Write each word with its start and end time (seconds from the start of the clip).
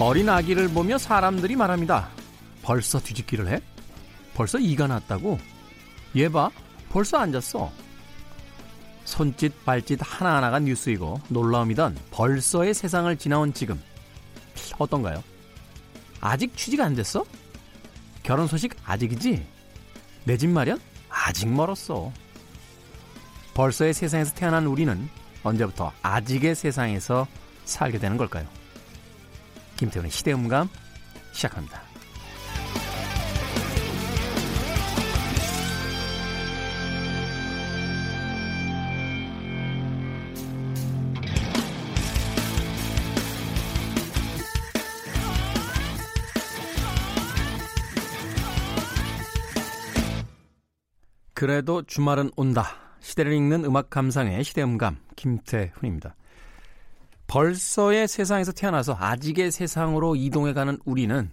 어린 0.00 0.28
아기를 0.28 0.68
보며 0.68 0.96
사람들이 0.98 1.56
말합니다. 1.56 2.08
벌써 2.62 3.00
뒤집기를 3.00 3.48
해? 3.48 3.60
벌써 4.34 4.58
이가 4.58 4.86
났다고? 4.86 5.38
얘 6.16 6.28
봐, 6.28 6.50
벌써 6.90 7.18
앉았어. 7.18 7.70
손짓 9.04 9.64
발짓 9.64 9.98
하나하나가 10.02 10.58
뉴스이고 10.58 11.20
놀라움이던 11.28 11.96
벌써의 12.10 12.74
세상을 12.74 13.16
지나온 13.16 13.52
지금 13.54 13.80
어떤가요? 14.78 15.22
아직 16.20 16.54
취직 16.56 16.80
안 16.80 16.94
됐어? 16.94 17.24
결혼 18.22 18.46
소식 18.46 18.74
아직이지? 18.84 19.44
내 20.24 20.36
집 20.36 20.50
마련? 20.50 20.78
아직 21.08 21.48
멀었어. 21.48 22.12
벌써의 23.54 23.94
세상에서 23.94 24.34
태어난 24.34 24.66
우리는 24.66 25.08
언제부터 25.42 25.90
아직의 26.02 26.54
세상에서 26.54 27.26
살게 27.64 27.98
되는 27.98 28.16
걸까요? 28.18 28.46
김태훈의 29.78 30.10
시대음감 30.10 30.68
시작합니다. 31.32 31.82
그래도 51.34 51.82
주말은 51.82 52.32
온다. 52.34 52.96
시대를 52.98 53.32
읽는 53.32 53.64
음악 53.64 53.90
감상의 53.90 54.42
시대음감 54.42 54.96
김태훈입니다. 55.14 56.16
벌써의 57.28 58.08
세상에서 58.08 58.52
태어나서 58.52 58.96
아직의 58.98 59.52
세상으로 59.52 60.16
이동해가는 60.16 60.78
우리는 60.84 61.30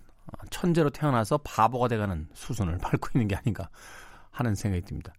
천재로 0.50 0.90
태어나서 0.92 1.38
바보가 1.40 1.88
돼가는 1.88 2.28
수순을 2.34 2.78
밟고 2.78 3.10
있는 3.16 3.28
게 3.28 3.36
아닌가 3.36 3.70
하는 4.30 4.54
생각이 4.54 4.86
듭니다. 4.86 5.14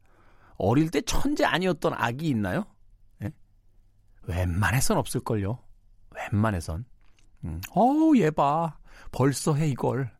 어릴 0.58 0.90
때 0.90 1.00
천재 1.00 1.44
아니었던 1.44 1.94
아기 1.96 2.28
있나요? 2.28 2.66
예? 3.22 3.32
웬만해선 4.22 4.98
없을걸요. 4.98 5.58
웬만해선. 6.14 6.84
음, 7.44 7.60
어우, 7.70 8.16
얘 8.18 8.30
봐. 8.30 8.76
벌써 9.12 9.54
해, 9.54 9.68
이걸. 9.68 10.10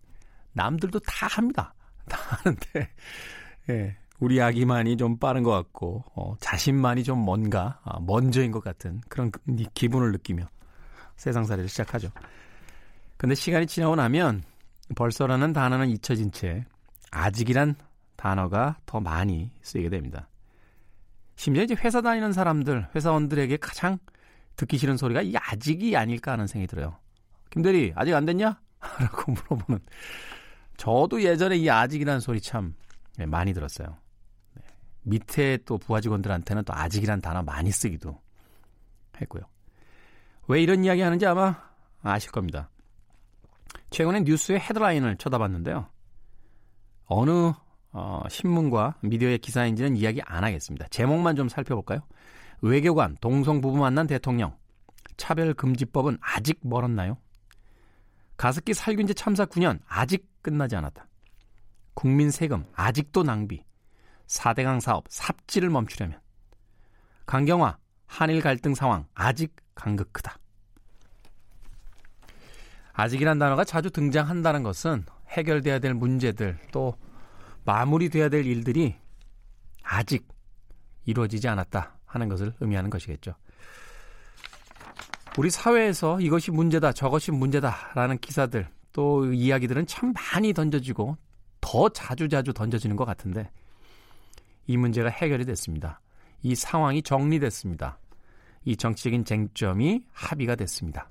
남들도 0.53 1.01
다 1.01 1.27
합니다. 1.27 1.75
다 2.09 2.19
하는데, 2.19 2.95
예. 3.71 3.97
우리 4.19 4.41
아기만이 4.41 4.97
좀 4.97 5.19
빠른 5.19 5.43
것 5.43 5.51
같고 5.51 6.05
어, 6.15 6.35
자신만이 6.41 7.05
좀 7.05 7.19
뭔가 7.19 7.81
아, 7.85 7.99
먼저인 8.01 8.51
것 8.51 8.63
같은 8.63 9.01
그런 9.09 9.31
그, 9.31 9.41
기분을 9.75 10.13
느끼며 10.13 10.49
세상살이를 11.17 11.69
시작하죠. 11.69 12.11
근데 13.17 13.35
시간이 13.35 13.67
지나고 13.67 13.97
나면 13.97 14.43
벌써라는 14.95 15.53
단어는 15.53 15.89
잊혀진 15.89 16.33
채 16.33 16.65
아직이란 17.11 17.75
단어가 18.17 18.77
더 18.87 19.01
많이 19.01 19.51
쓰이게 19.63 19.89
됩니다. 19.89 20.29
심지어 21.37 21.63
이제 21.63 21.75
회사 21.75 22.01
다니는 22.01 22.33
사람들, 22.33 22.89
회사원들에게 22.95 23.59
가장 23.59 23.99
듣기 24.57 24.79
싫은 24.79 24.97
소리가 24.97 25.23
이 25.23 25.35
아직이 25.37 25.97
아닐까 25.97 26.33
하는 26.33 26.47
생각이 26.47 26.67
들어요. 26.69 26.97
김대리, 27.51 27.93
아직 27.95 28.15
안 28.15 28.25
됐냐? 28.25 28.59
라고 29.01 29.33
물어보는. 29.33 29.81
저도 30.79 31.23
예전에 31.23 31.57
이 31.57 31.69
아직이라는 31.69 32.21
소리 32.21 32.41
참 32.41 32.75
네, 33.17 33.27
많이 33.27 33.53
들었어요. 33.53 33.97
밑에 35.07 35.59
또 35.65 35.79
부하 35.79 36.01
직원들한테는 36.01 36.65
또 36.65 36.75
아직이란 36.75 37.21
단어 37.21 37.43
많이 37.43 37.71
쓰기도 37.71 38.21
했고요. 39.21 39.43
왜 40.49 40.63
이런 40.63 40.85
이야기 40.85 41.01
하는지 41.01 41.27
아마 41.27 41.57
아실 42.03 42.31
겁니다. 42.33 42.71
최근에 43.91 44.21
뉴스의 44.21 44.61
헤드라인을 44.61 45.17
쳐다봤는데요. 45.17 45.89
어느 47.07 47.53
어, 47.93 48.23
신문과 48.29 48.97
미디어의 49.01 49.39
기사인지는 49.39 49.97
이야기 49.97 50.21
안 50.25 50.45
하겠습니다. 50.45 50.87
제목만 50.91 51.37
좀 51.37 51.49
살펴볼까요? 51.49 52.01
외교관 52.61 53.17
동성 53.21 53.61
부부 53.61 53.79
만난 53.79 54.07
대통령 54.07 54.57
차별 55.17 55.55
금지법은 55.55 56.19
아직 56.21 56.59
멀었나요? 56.63 57.17
가습기 58.37 58.75
살균제 58.75 59.15
참사 59.15 59.47
9년 59.47 59.79
아직 59.87 60.29
끝나지 60.43 60.77
않았다. 60.77 61.07
국민 61.95 62.31
세금 62.31 62.67
아직도 62.75 63.23
낭비. 63.23 63.65
4대강 64.27 64.81
사업 64.81 65.05
삽질을 65.09 65.71
멈추려면 65.71 66.21
강경화 67.27 67.79
한일 68.07 68.41
갈등 68.41 68.75
상황 68.75 69.07
아직 69.15 69.55
간극 69.75 70.13
크다. 70.13 70.39
아직이란 72.93 73.39
단어가 73.39 73.65
자주 73.65 73.91
등장한다는 73.91 74.63
것은 74.63 75.05
해결돼야 75.29 75.81
될 75.81 75.93
문제들 75.93 76.59
또 76.73 76.97
마무리돼야 77.65 78.29
될 78.29 78.47
일들이 78.47 78.97
아직 79.83 80.27
이루어지지 81.05 81.47
않았다 81.49 81.99
하는 82.07 82.29
것을 82.29 82.55
의미하는 82.61 82.89
것이겠죠. 82.89 83.35
우리 85.37 85.51
사회에서 85.51 86.21
이것이 86.21 86.51
문제다, 86.51 86.93
저것이 86.93 87.33
문제다라는 87.33 88.19
기사들 88.19 88.69
또 88.93 89.31
이야기들은 89.31 89.87
참 89.87 90.15
많이 90.15 90.55
던져지고 90.55 91.19
더 91.61 91.89
자주자주 91.91 92.55
던져지는 92.55 92.97
것 92.97 93.05
같은데 93.05 93.51
이 94.67 94.77
문제가 94.77 95.09
해결이 95.09 95.45
됐습니다. 95.45 96.01
이 96.43 96.55
상황이 96.55 97.03
정리됐습니다. 97.03 97.99
이 98.65 98.77
정치적인 98.77 99.25
쟁점이 99.25 100.05
합의가 100.13 100.57
됐습니다. 100.57 101.09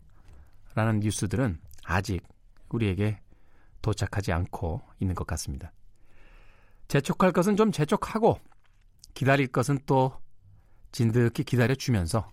라는 0.75 0.99
뉴스들은 0.99 1.59
아직 1.85 2.21
우리에게 2.69 3.19
도착하지 3.81 4.31
않고 4.31 4.81
있는 4.99 5.15
것 5.15 5.25
같습니다. 5.27 5.71
재촉할 6.87 7.31
것은 7.31 7.55
좀 7.55 7.71
재촉하고 7.71 8.39
기다릴 9.13 9.47
것은 9.47 9.79
또 9.85 10.19
진득히 10.91 11.43
기다려주면서 11.43 12.29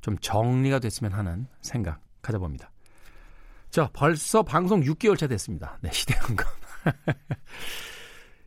좀 0.00 0.18
정리가 0.18 0.78
됐으면 0.78 1.12
하는 1.12 1.46
생각 1.60 2.00
가져봅니다. 2.22 2.70
자, 3.70 3.88
벌써 3.92 4.42
방송 4.42 4.82
6개월 4.82 5.16
차 5.16 5.26
됐습니다. 5.26 5.78
네, 5.80 5.90
시대한감. 5.92 6.46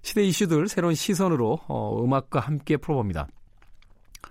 시대 0.06 0.22
이슈들 0.24 0.68
새로운 0.68 0.94
시선으로 0.94 1.62
어, 1.68 2.04
음악과 2.04 2.40
함께 2.40 2.78
풀어봅니다. 2.78 3.28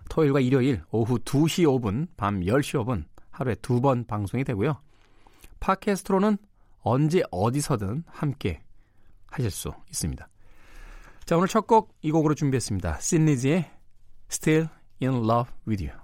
토요일과 0.09 0.39
일요일 0.39 0.85
오후 0.93 1.19
2시 1.19 1.65
5분, 1.65 2.07
밤 2.17 2.43
10시 2.43 2.85
5분 2.85 3.05
하루에 3.33 3.57
두 3.57 3.81
번 3.81 4.07
방송이 4.07 4.45
되고요. 4.45 4.81
팟캐스트로는 5.59 6.39
언제 6.83 7.25
어디서든 7.33 8.05
함께 8.07 8.63
하실 9.27 9.51
수 9.51 9.73
있습니다. 9.89 10.29
자, 11.25 11.37
오늘 11.37 11.49
첫 11.49 11.67
곡 11.67 11.91
이 12.03 12.13
곡으로 12.13 12.37
준비했습니다. 12.37 13.01
신리즈의 13.01 13.69
Still 14.31 14.69
in 15.03 15.25
Love 15.25 15.53
with 15.67 15.85
You. 15.85 16.04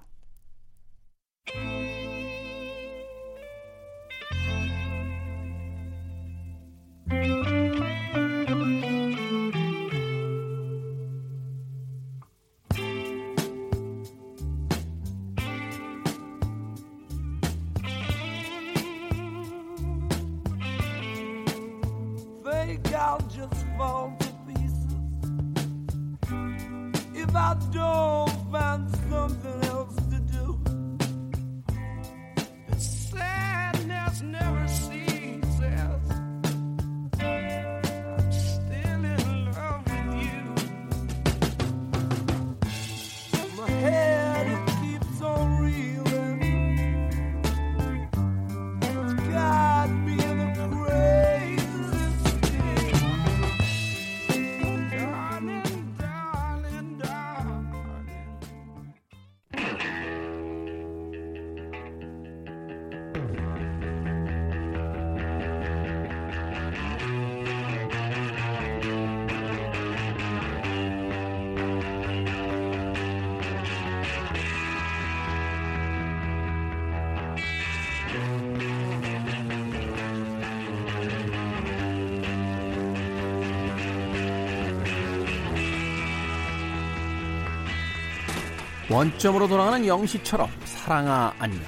원점으로 88.91 89.47
돌아가는 89.47 89.87
영시처럼 89.87 90.51
사랑아 90.65 91.33
안녕 91.39 91.63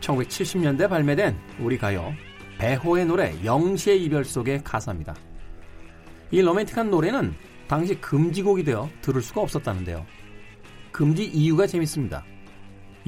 1970년대 0.00 0.88
발매된 0.88 1.38
우리 1.60 1.78
가요 1.78 2.12
배호의 2.58 3.06
노래 3.06 3.32
영시의 3.44 4.02
이별 4.02 4.24
속의 4.24 4.64
가사입니다. 4.64 5.14
이 6.32 6.42
로맨틱한 6.42 6.90
노래는 6.90 7.34
당시 7.68 7.94
금지곡이 8.00 8.64
되어 8.64 8.90
들을 9.00 9.22
수가 9.22 9.42
없었다는데요. 9.42 10.04
금지 10.90 11.24
이유가 11.24 11.68
재밌습니다. 11.68 12.24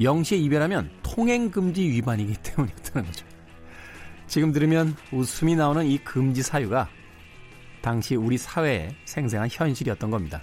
영시의 0.01 0.41
이별하면 0.45 0.89
통행금지 1.03 1.81
위반이기 1.81 2.33
때문이었다는 2.41 3.05
거죠. 3.05 3.25
지금 4.27 4.53
들으면 4.53 4.95
웃음이 5.11 5.57
나오는 5.57 5.85
이 5.85 5.97
금지 5.97 6.41
사유가 6.41 6.87
당시 7.81 8.15
우리 8.15 8.37
사회의 8.37 8.95
생생한 9.03 9.49
현실이었던 9.51 10.09
겁니다. 10.09 10.41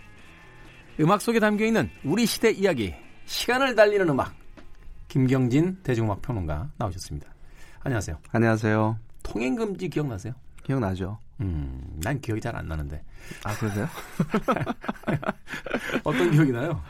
음악 1.01 1.21
속에 1.21 1.39
담겨 1.39 1.65
있는 1.65 1.89
우리 2.05 2.27
시대 2.27 2.51
이야기, 2.51 2.95
시간을 3.27 3.75
달리는 3.75 4.09
음악. 4.09 4.35
김경진 5.09 5.79
대중음악 5.83 6.21
평론가 6.23 6.71
나오셨습니다. 6.77 7.29
안녕하세요. 7.81 8.19
안녕하세요. 8.33 8.99
통행금지 9.23 9.89
기억나세요? 9.89 10.35
기억나죠. 10.65 11.19
음, 11.41 11.81
난 12.03 12.21
기억이 12.21 12.41
잘 12.41 12.55
안 12.57 12.67
나는데. 12.67 13.03
아, 13.45 13.55
그러세요? 13.57 13.87
어떤 16.05 16.31
기억이 16.33 16.51
나요? 16.53 16.83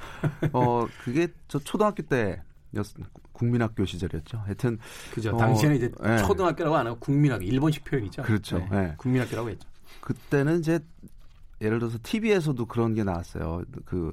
어, 0.52 0.86
그게 1.04 1.28
저 1.46 1.58
초등학교 1.58 2.02
때 2.02 2.40
국민학교 3.32 3.84
시절이었죠. 3.84 4.38
하여튼 4.38 4.78
그죠. 5.14 5.36
당시에는 5.36 5.76
이제 5.76 5.90
네. 6.02 6.16
초등학교라고 6.18 6.76
안 6.76 6.86
하고 6.86 6.98
국민학교 6.98 7.44
일본식 7.44 7.84
표현이죠. 7.84 8.22
그렇죠. 8.22 8.58
네. 8.58 8.68
네. 8.70 8.94
국민학교라고 8.96 9.50
했죠. 9.50 9.68
그때는 10.00 10.60
이제 10.60 10.80
예를 11.60 11.78
들어서 11.78 11.98
TV에서도 12.02 12.64
그런 12.66 12.94
게 12.94 13.04
나왔어요. 13.04 13.62
그 13.84 14.12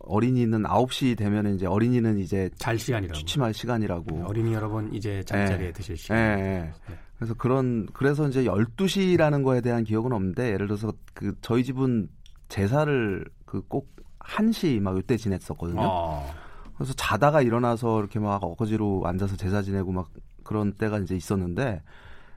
어린이는 0.00 0.62
9시 0.62 1.16
되면 1.16 1.54
이제 1.54 1.66
어린이는 1.66 2.18
이제 2.18 2.50
잘 2.56 2.78
시간이라고 2.78 3.18
취침할 3.18 3.54
시간이라고. 3.54 4.24
어린이 4.26 4.52
여러분 4.52 4.92
이제 4.92 5.22
잠자리에 5.24 5.68
네. 5.68 5.72
드실 5.72 5.96
시간. 5.96 6.16
네. 6.16 6.42
네. 6.88 6.94
그래서 7.16 7.34
그런 7.34 7.86
그래서 7.92 8.28
이제 8.28 8.44
12시라는 8.44 9.44
거에 9.44 9.60
대한 9.60 9.84
기억은 9.84 10.12
없는데 10.12 10.52
예를 10.52 10.66
들어서 10.66 10.92
그 11.14 11.36
저희 11.40 11.64
집은 11.64 12.08
제사를 12.48 13.24
그 13.44 13.62
꼭 13.68 13.92
1시 14.24 14.80
막 14.80 14.96
이때 14.98 15.16
지냈었거든요. 15.16 15.80
아. 15.82 16.26
그래서 16.74 16.92
자다가 16.94 17.42
일어나서 17.42 18.00
이렇게 18.00 18.18
막 18.18 18.42
어거지로 18.42 19.02
앉아서 19.04 19.36
제사 19.36 19.62
지내고 19.62 19.92
막 19.92 20.10
그런 20.42 20.72
때가 20.72 20.98
이제 20.98 21.14
있었는데 21.14 21.82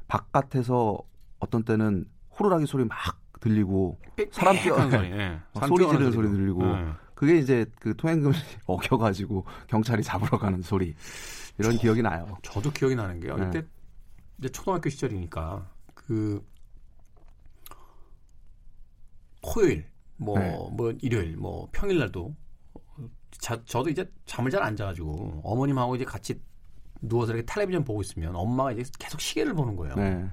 바깥에서 0.08 0.98
어떤 1.40 1.64
때는 1.64 2.06
호루라기 2.38 2.66
소리 2.66 2.86
막 2.86 2.98
들리고 3.40 3.98
사람 4.32 4.56
뛰어 4.58 4.90
소리, 4.90 5.10
네. 5.10 5.40
소리 5.68 5.88
지르는 5.88 6.12
소리 6.12 6.30
들리고 6.30 6.66
네. 6.66 6.92
그게 7.14 7.38
이제 7.38 7.66
그 7.80 7.96
통행금지 7.96 8.40
어겨가지고 8.66 9.46
경찰이 9.68 10.04
잡으러 10.04 10.38
가는 10.38 10.62
소리 10.62 10.96
이런 11.58 11.74
저, 11.74 11.80
기억이 11.80 12.02
나요. 12.02 12.38
저도 12.44 12.72
기억이 12.72 12.96
나는 12.96 13.20
게요. 13.20 13.38
네. 13.38 13.48
이때 13.48 13.66
이제 14.40 14.50
초등학교 14.50 14.90
시절이니까 14.90 15.70
그 15.94 16.46
토요일 19.42 19.86
뭐뭐 20.18 20.40
네. 20.40 20.58
뭐 20.74 20.94
일요일 21.02 21.38
뭐 21.38 21.70
평일 21.72 22.00
날도 22.00 22.36
자, 23.32 23.62
저도 23.66 23.90
이제 23.90 24.10
잠을 24.26 24.50
잘 24.50 24.64
안 24.64 24.76
자가지고 24.76 25.42
어머님하고 25.44 25.96
이제 25.96 26.06
같이 26.06 26.42
누워서 27.02 27.34
이렇게 27.34 27.46
텔레비전 27.46 27.84
보고 27.84 28.02
있으면 28.02 28.36
엄마가 28.36 28.72
이제 28.72 28.84
계속 28.98 29.22
시계를 29.22 29.54
보는 29.54 29.76
거예요. 29.76 29.96
네. 29.96 30.26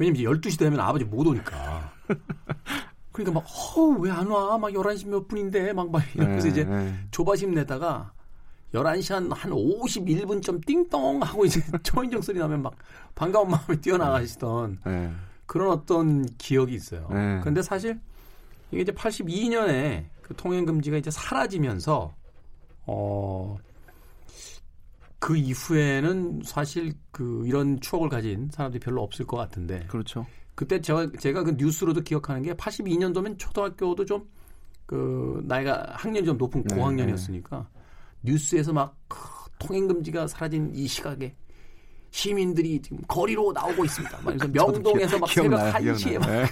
왜냐면 0.00 0.16
이제 0.16 0.24
12시 0.24 0.58
되면 0.58 0.80
아버지 0.80 1.04
못 1.04 1.26
오니까. 1.26 1.92
그러니까 3.12 3.38
막, 3.38 3.46
어, 3.76 3.82
왜안 4.00 4.26
와? 4.28 4.56
막 4.56 4.70
11시 4.70 5.06
몇 5.08 5.28
분인데? 5.28 5.74
막, 5.74 5.90
막 5.90 6.02
이러면서 6.14 6.46
네, 6.46 6.50
이제 6.50 6.64
네. 6.64 6.94
조바심 7.10 7.52
내다가 7.52 8.10
11시 8.72 9.12
한, 9.12 9.30
한 9.30 9.52
51분쯤 9.52 10.64
띵동 10.64 11.22
하고 11.22 11.44
이제 11.44 11.60
초인종 11.84 12.22
소리 12.22 12.38
나면 12.38 12.62
막 12.62 12.72
반가운 13.14 13.50
마음에 13.50 13.78
뛰어나가시던 13.78 14.78
네. 14.86 15.12
그런 15.44 15.70
어떤 15.70 16.24
기억이 16.38 16.74
있어요. 16.74 17.06
네. 17.12 17.40
근데 17.44 17.60
사실 17.60 18.00
이게 18.70 18.80
이제 18.80 18.92
82년에 18.92 20.06
그 20.22 20.34
통행금지가 20.34 20.96
이제 20.96 21.10
사라지면서, 21.10 22.14
어, 22.86 23.58
그 25.20 25.36
이후에는 25.36 26.40
사실 26.44 26.92
그 27.12 27.44
이런 27.46 27.80
추억을 27.80 28.08
가진 28.08 28.48
사람들이 28.52 28.80
별로 28.80 29.02
없을 29.02 29.24
것 29.26 29.36
같은데. 29.36 29.86
그렇죠. 29.86 30.26
그때 30.56 30.80
제가 30.80 31.08
제가 31.18 31.44
그 31.44 31.52
뉴스로도 31.52 32.00
기억하는 32.00 32.42
게 32.42 32.52
82년도면 32.54 33.38
초등학교도 33.38 34.04
좀 34.04 34.26
그 34.90 35.40
나이가 35.44 35.86
학년이 35.92 36.26
좀 36.26 36.36
높은 36.36 36.64
네, 36.64 36.74
고학년이었으니까 36.74 37.64
네. 37.72 37.80
뉴스에서 38.22 38.72
막 38.72 38.98
통행 39.60 39.86
금지가 39.86 40.26
사라진 40.26 40.68
이 40.74 40.88
시각에 40.88 41.32
시민들이 42.10 42.82
지금 42.82 42.98
거리로 43.06 43.52
나오고 43.52 43.84
있습니다. 43.84 44.16
막 44.16 44.36
그래서 44.36 44.48
명동에서 44.50 45.16
막 45.16 45.28
새벽 45.30 45.60
1시에 45.74 46.18
막, 46.18 46.28
네. 46.28 46.44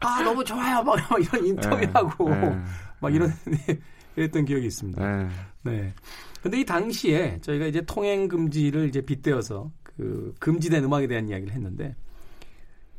아, 0.00 0.22
너무 0.22 0.42
좋아요. 0.42 0.82
막 0.82 0.98
이런 1.20 1.46
인터뷰하고 1.46 2.30
네, 2.30 2.40
네. 2.48 2.62
막 2.98 3.14
이런, 3.14 3.30
이랬던 4.16 4.46
기억이 4.46 4.64
있습니다. 4.64 5.28
네. 5.64 5.94
네. 6.44 6.50
근데 6.50 6.60
이 6.60 6.64
당시에 6.64 7.38
저희가 7.40 7.66
이제 7.66 7.80
통행 7.80 8.28
금지를 8.28 8.88
이제 8.88 9.00
빗대어서 9.00 9.70
그 9.82 10.34
금지된 10.38 10.84
음악에 10.84 11.06
대한 11.06 11.28
이야기를 11.28 11.54
했는데 11.54 11.96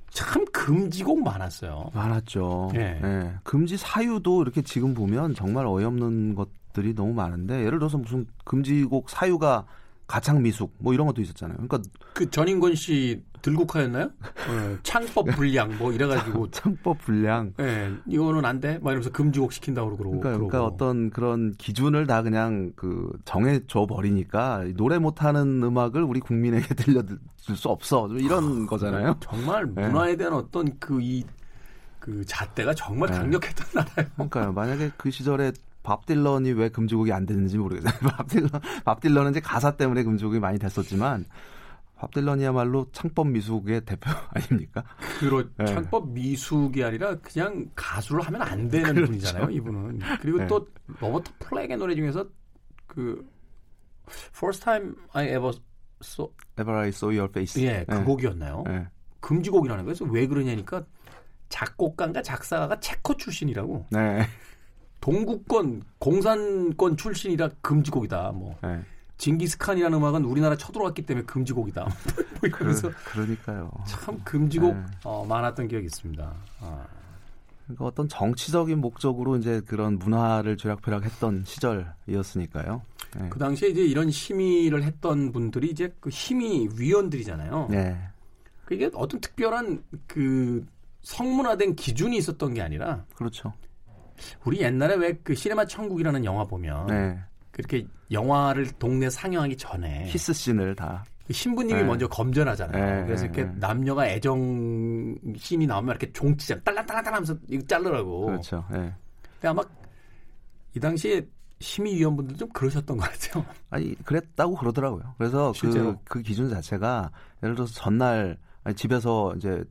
참 0.09 0.45
금지곡 0.45 1.23
많았어요. 1.23 1.91
많았죠. 1.93 2.71
네. 2.73 2.99
네. 3.01 3.33
금지 3.43 3.77
사유도 3.77 4.41
이렇게 4.41 4.61
지금 4.61 4.93
보면 4.93 5.35
정말 5.35 5.67
어이없는 5.67 6.35
것들이 6.35 6.95
너무 6.95 7.13
많은데 7.13 7.59
예를 7.65 7.79
들어서 7.79 7.97
무슨 7.97 8.25
금지곡 8.45 9.09
사유가 9.09 9.65
가창 10.07 10.41
미숙 10.41 10.75
뭐 10.77 10.93
이런 10.93 11.07
것도 11.07 11.21
있었잖아요. 11.21 11.57
그러니까 11.57 11.81
그 12.13 12.29
전인권 12.29 12.75
씨 12.75 13.23
들국화였나요? 13.41 14.09
네, 14.49 14.77
창법 14.83 15.27
불량 15.35 15.77
뭐 15.77 15.91
이래가지고 15.91 16.49
창법 16.51 16.99
불량. 16.99 17.53
예, 17.59 17.63
네, 17.63 17.93
이거는 18.07 18.45
안 18.45 18.59
돼. 18.59 18.79
막 18.79 18.91
이러면서 18.91 19.11
금지곡 19.11 19.53
시킨다고 19.53 19.95
그러고. 19.95 20.19
그러니까, 20.19 20.37
그러니까 20.37 20.65
어떤 20.65 21.09
그런 21.09 21.53
기준을 21.53 22.07
다 22.07 22.21
그냥 22.21 22.71
그 22.75 23.11
정해줘 23.25 23.85
버리니까 23.87 24.65
노래 24.75 24.97
못하는 24.99 25.61
음악을 25.63 26.03
우리 26.03 26.19
국민에게 26.19 26.73
들려줄 26.75 27.19
수 27.55 27.69
없어. 27.69 28.07
이런 28.09 28.63
아, 28.63 28.65
거잖아요. 28.67 29.17
정말 29.19 29.67
네. 29.73 29.87
문화에 29.87 30.15
대한 30.15 30.33
어떤 30.33 30.77
그이 30.79 31.23
그 31.99 32.23
잣대가 32.25 32.73
정말 32.73 33.09
네. 33.09 33.17
강력했던 33.17 33.67
나라예요. 33.73 34.11
그러니까요. 34.13 34.53
만약에 34.53 34.91
그 34.97 35.09
시절에 35.09 35.51
밥 35.85 36.05
딜런이 36.07 36.51
왜 36.53 36.69
금지곡이 36.69 37.13
안 37.13 37.25
됐는지 37.27 37.57
모르겠어요. 37.59 37.93
밥 38.17 38.27
딜런, 38.27 38.49
밥 38.83 38.99
딜런은 38.99 39.31
이제 39.31 39.39
가사 39.39 39.77
때문에 39.77 40.03
금지곡이 40.03 40.39
많이 40.39 40.57
됐었지만 40.57 41.25
밥 41.95 42.11
딜런이야말로 42.11 42.87
창법 42.91 43.27
미숙의 43.29 43.85
대표 43.85 44.09
아닙니까? 44.33 44.83
그렇 45.19 45.43
네. 45.57 45.65
창법 45.65 46.09
미숙이 46.09 46.83
아니라 46.83 47.15
그냥 47.19 47.69
가수를 47.75 48.21
하면 48.23 48.41
안 48.41 48.67
되는 48.67 48.93
그렇죠. 48.95 49.11
분이잖아요, 49.11 49.49
이분은. 49.51 49.99
그리고 50.21 50.39
네. 50.39 50.47
또 50.47 50.67
로버타 50.99 51.31
플랙의 51.39 51.77
노래 51.77 51.95
중에서 51.95 52.27
그 52.87 53.23
First 54.35 54.65
Time 54.65 54.95
I 55.13 55.27
Ever 55.27 55.51
Saw 56.03 56.31
Ever 56.59 56.77
I 56.77 56.89
Saw 56.89 57.15
Your 57.15 57.29
Face. 57.29 57.63
예, 57.63 57.85
그 57.87 57.93
네. 57.93 58.03
곡이었나요? 58.03 58.63
네. 58.65 58.87
금지곡이라는 59.19 59.85
거예요. 59.85 59.95
그래서 59.95 60.11
왜 60.11 60.25
그러냐니까 60.27 60.83
작곡가인가 61.49 62.23
작사가가 62.23 62.79
체코 62.79 63.15
출신이라고. 63.15 63.85
네. 63.91 64.25
동구권 65.05 65.83
공산권 65.99 66.97
출신이라 66.97 67.49
금지곡이다. 67.61 68.31
뭐 68.31 68.57
네. 68.63 68.81
징기스칸이라는 69.17 69.95
음악은 69.95 70.25
우리나라 70.25 70.57
쳐들어왔기 70.57 71.03
때문에 71.03 71.27
금지곡이다. 71.27 71.83
뭐 72.41 72.49
그래서 72.51 72.89
그러 73.05 73.27
니까요. 73.27 73.71
참 73.85 74.19
금지곡 74.23 74.75
네. 74.75 74.83
어, 75.03 75.23
많았던 75.23 75.67
기억이 75.67 75.85
있습니다. 75.85 76.33
아. 76.61 76.85
그러니까 77.65 77.85
어떤 77.85 78.09
정치적인 78.09 78.79
목적으로 78.79 79.37
이제 79.37 79.61
그런 79.67 79.99
문화를 79.99 80.57
쥐락펴락했던 80.57 81.43
시절이었으니까요. 81.45 82.81
네. 83.19 83.29
그 83.29 83.37
당시에 83.37 83.69
이제 83.69 83.81
이런 83.85 84.09
심의를 84.09 84.81
했던 84.81 85.31
분들이 85.31 85.69
이제 85.69 85.93
그 85.99 86.09
심의 86.09 86.67
위원들이잖아요. 86.79 87.67
네. 87.69 87.95
그게 88.65 88.89
어떤 88.95 89.21
특별한 89.21 89.83
그 90.07 90.65
성문화된 91.03 91.75
기준이 91.75 92.17
있었던 92.17 92.55
게 92.55 92.63
아니라 92.63 93.05
그렇죠. 93.13 93.53
우리 94.45 94.59
옛날에 94.61 94.95
왜 94.95 95.13
그 95.23 95.33
시네마 95.35 95.65
천국이라는 95.65 96.23
영화 96.25 96.43
보면 96.43 96.87
네. 96.87 97.19
그렇게 97.51 97.85
영화를 98.11 98.69
동네 98.79 99.09
상영하기 99.09 99.57
전에 99.57 100.05
키스 100.05 100.33
씬을 100.33 100.75
다그 100.75 101.31
신부님이 101.31 101.81
네. 101.81 101.83
먼저 101.85 102.07
검전하잖아요. 102.07 103.01
네. 103.01 103.05
그래서 103.05 103.25
이렇게 103.25 103.43
네. 103.43 103.51
남녀가 103.55 104.07
애정 104.07 105.15
씬이 105.37 105.65
나오면 105.65 105.91
이렇게 105.91 106.11
종치장 106.11 106.61
딸랑딸랑딸 106.63 107.13
하면서 107.13 107.35
이거 107.49 107.65
자르라고. 107.65 108.25
그렇죠. 108.27 108.63
네. 108.71 108.93
근데 109.33 109.47
아마 109.47 109.63
이 110.75 110.79
당시에 110.79 111.25
심의위원분들 111.59 112.35
좀 112.35 112.49
그러셨던 112.49 112.97
것 112.97 113.09
같아요. 113.09 113.45
아니 113.71 113.95
그랬다고 114.03 114.55
그러더라고요. 114.55 115.15
그래서 115.17 115.53
그, 115.59 115.95
그 116.03 116.21
기준 116.21 116.49
자체가 116.49 117.09
예를 117.41 117.55
들어서 117.55 117.73
전날 117.73 118.37
아니, 118.63 118.75
집에서 118.75 119.33
이제 119.37 119.63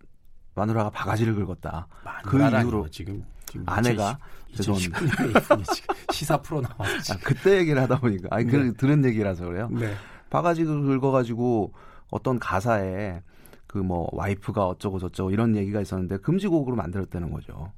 마누라가 0.54 0.88
바가지를 0.90 1.34
긁었다. 1.34 1.86
그 2.24 2.38
이후로 2.42 2.88
지금 2.88 3.24
아내가 3.66 4.18
2019년에 4.54 5.82
시사 6.12 6.36
프로 6.38 6.60
나왔지. 6.60 7.12
아, 7.12 7.16
그때 7.24 7.58
얘기를 7.58 7.80
하다 7.82 7.98
보니까 8.00 8.28
아니 8.30 8.46
그 8.46 8.56
네. 8.56 8.72
들은 8.72 9.04
얘기라서 9.04 9.46
그래요. 9.46 9.68
네. 9.72 9.94
바가지 10.30 10.64
긁어가지고 10.64 11.72
어떤 12.10 12.38
가사에 12.38 13.22
그 13.66 13.78
뭐 13.78 14.08
와이프가 14.12 14.66
어쩌고 14.68 15.00
저쩌고 15.00 15.32
이런 15.32 15.56
얘기가 15.56 15.80
있었는데 15.80 16.18
금지곡으로 16.18 16.76
만들었다는 16.76 17.32
거죠. 17.32 17.72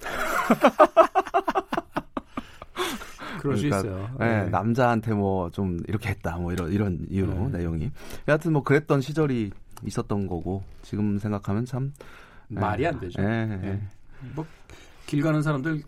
그럴 3.40 3.56
그러니까, 3.56 3.80
수 3.80 3.86
있어요. 3.86 4.10
네, 4.18 4.44
네. 4.44 4.50
남자한테 4.50 5.12
뭐 5.14 5.48
좀 5.50 5.78
이렇게 5.88 6.10
했다 6.10 6.36
뭐 6.36 6.52
이런 6.52 6.70
이런 6.72 7.06
이유로 7.08 7.48
네. 7.48 7.58
내용이. 7.58 7.90
여하튼 8.28 8.52
뭐 8.52 8.62
그랬던 8.62 9.00
시절이 9.00 9.50
있었던 9.84 10.26
거고 10.26 10.62
지금 10.82 11.18
생각하면 11.18 11.64
참 11.64 11.92
네. 12.48 12.60
말이 12.60 12.86
안 12.86 13.00
되죠. 13.00 13.20
네. 13.22 13.46
네. 13.46 13.80
뭐 14.34 14.44
길 15.10 15.22
가는 15.22 15.42
사람들 15.42 15.82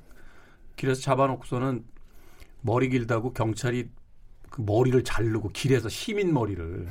길에서 0.74 1.00
잡아놓고서는 1.00 1.84
머리 2.60 2.88
길다고 2.88 3.32
경찰이 3.32 3.88
그 4.50 4.62
머리를 4.62 5.04
자르고 5.04 5.50
길에서 5.50 5.88
시민 5.88 6.34
머리를 6.34 6.88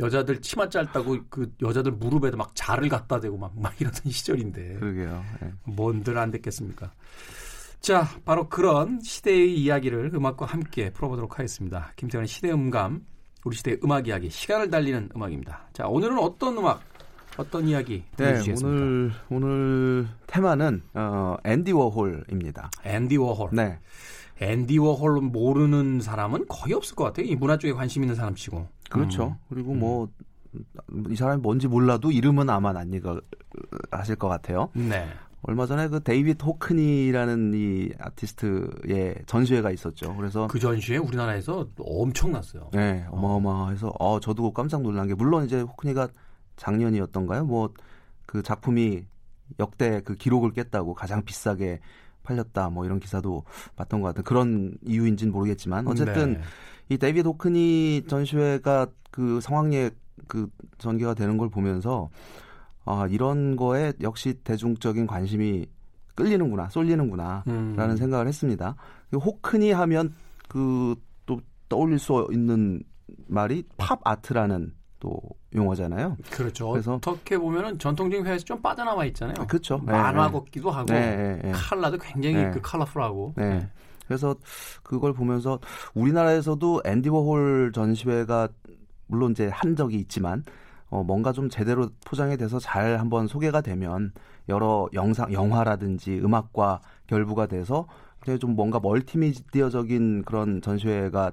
여자들 0.00 0.42
치마 0.42 0.68
짧다고 0.68 1.16
그 1.30 1.52
여자들 1.62 1.92
무릎에다 1.92 2.36
막 2.36 2.50
자를 2.54 2.88
갖다 2.88 3.20
대고 3.20 3.38
막, 3.38 3.52
막 3.56 3.80
이러던 3.80 4.10
시절인데. 4.10 4.74
그러게요. 4.80 5.24
네. 5.40 5.52
뭔들 5.62 6.18
안 6.18 6.32
됐겠습니까? 6.32 6.92
자, 7.80 8.08
바로 8.24 8.48
그런 8.48 9.00
시대의 9.00 9.56
이야기를 9.60 10.10
음악과 10.16 10.44
함께 10.44 10.90
풀어보도록 10.90 11.38
하겠습니다. 11.38 11.92
김태현의 11.94 12.26
시대 12.26 12.50
음감, 12.50 13.06
우리 13.44 13.56
시대의 13.56 13.78
음악 13.84 14.08
이야기, 14.08 14.28
시간을 14.28 14.70
달리는 14.70 15.10
음악입니다. 15.14 15.68
자, 15.72 15.86
오늘은 15.86 16.18
어떤 16.18 16.58
음악, 16.58 16.82
어떤 17.38 17.68
이야기 17.68 18.04
들려주시겠습니까? 18.16 18.84
네, 18.84 18.84
오늘 18.84 19.12
오늘 19.30 20.08
테마는 20.26 20.82
어, 20.94 21.36
앤디 21.44 21.72
워홀입니다. 21.72 22.70
앤디 22.84 23.16
워홀. 23.16 23.50
네. 23.52 23.78
앤디 24.40 24.78
워홀 24.78 25.20
모르는 25.20 26.00
사람은 26.00 26.46
거의 26.48 26.74
없을 26.74 26.94
것 26.94 27.04
같아요. 27.04 27.26
이 27.26 27.34
문화 27.34 27.56
쪽에 27.56 27.72
관심 27.72 28.02
있는 28.02 28.14
사람치고. 28.14 28.66
그렇죠. 28.90 29.28
음. 29.28 29.34
그리고 29.48 29.74
뭐. 29.74 30.08
이 31.10 31.14
사람이 31.14 31.42
뭔지 31.42 31.68
몰라도 31.68 32.10
이름은 32.10 32.48
아마 32.48 32.70
안 32.70 32.92
읽어 32.92 33.20
하실 33.90 34.16
것 34.16 34.28
같아요. 34.28 34.70
네. 34.72 35.06
얼마 35.42 35.66
전에 35.66 35.88
그 35.88 36.02
데이비드 36.02 36.42
호크니라는 36.42 37.52
이 37.54 37.90
아티스트의 37.98 39.22
전시회가 39.26 39.70
있었죠. 39.70 40.16
그래서 40.16 40.48
그 40.48 40.58
전시회 40.58 40.96
우리나라에서 40.96 41.68
엄청났어요. 41.78 42.70
네, 42.72 43.06
어마어마해서 43.10 43.92
어 44.00 44.18
저도 44.20 44.52
깜짝 44.52 44.82
놀란 44.82 45.06
게 45.06 45.14
물론 45.14 45.44
이제 45.44 45.60
호크니가 45.60 46.08
작년이었던가요? 46.58 47.46
뭐 47.46 47.72
그 48.28 48.42
작품이 48.42 49.06
역대 49.58 50.02
그 50.02 50.14
기록을 50.14 50.52
깼다고 50.52 50.92
가장 50.94 51.24
비싸게 51.24 51.80
팔렸다 52.22 52.68
뭐 52.68 52.84
이런 52.84 53.00
기사도 53.00 53.44
봤던 53.74 54.02
것 54.02 54.08
같은 54.08 54.22
그런 54.22 54.76
이유인지는 54.84 55.32
모르겠지만 55.32 55.88
어쨌든 55.88 56.34
네. 56.34 56.40
이 56.90 56.98
데이비드 56.98 57.26
호크니 57.26 58.02
전시회가 58.06 58.88
그 59.10 59.40
상황에 59.40 59.90
그 60.26 60.50
전개가 60.76 61.14
되는 61.14 61.38
걸 61.38 61.48
보면서 61.48 62.10
아, 62.84 63.06
이런 63.08 63.56
거에 63.56 63.94
역시 64.02 64.34
대중적인 64.44 65.06
관심이 65.06 65.66
끌리는구나, 66.14 66.68
쏠리는구나, 66.68 67.44
음. 67.46 67.74
라는 67.76 67.96
생각을 67.96 68.26
했습니다. 68.26 68.76
호크니 69.12 69.72
하면 69.72 70.12
그 70.48 70.96
또 71.24 71.40
떠올릴 71.68 71.98
수 71.98 72.26
있는 72.32 72.82
말이 73.28 73.62
팝 73.76 74.00
아트라는 74.04 74.74
또 74.98 75.20
용어잖아요. 75.54 76.16
그렇죠. 76.30 76.70
그래서 76.70 76.94
어떻게 76.94 77.38
보면은 77.38 77.78
전통적인 77.78 78.26
회에서 78.26 78.44
좀 78.44 78.60
빠져나와 78.60 79.04
있잖아요. 79.06 79.46
그렇죠. 79.46 79.78
만화 79.78 80.26
네, 80.26 80.32
같기도 80.32 80.70
하고 80.70 80.92
네, 80.92 81.40
네, 81.42 81.52
칼라도 81.52 81.96
굉장히 81.98 82.36
네. 82.36 82.50
그 82.50 82.60
컬러풀하고. 82.60 83.34
네. 83.36 83.68
그래서 84.06 84.34
그걸 84.82 85.12
보면서 85.12 85.58
우리나라에서도 85.94 86.82
앤디 86.84 87.08
워홀 87.10 87.72
전시회가 87.74 88.48
물론 89.06 89.32
이제 89.32 89.48
한 89.48 89.76
적이 89.76 89.96
있지만 89.96 90.44
어, 90.90 91.02
뭔가 91.02 91.32
좀 91.32 91.50
제대로 91.50 91.90
포장이 92.06 92.36
돼서 92.36 92.58
잘 92.58 92.98
한번 92.98 93.26
소개가 93.26 93.60
되면 93.60 94.12
여러 94.48 94.88
영상, 94.94 95.32
영화라든지 95.32 96.18
음악과 96.18 96.80
결부가 97.06 97.46
돼서 97.46 97.86
좀 98.36 98.54
뭔가 98.56 98.78
멀티미디어적인 98.80 100.24
그런 100.24 100.60
전시회가 100.60 101.32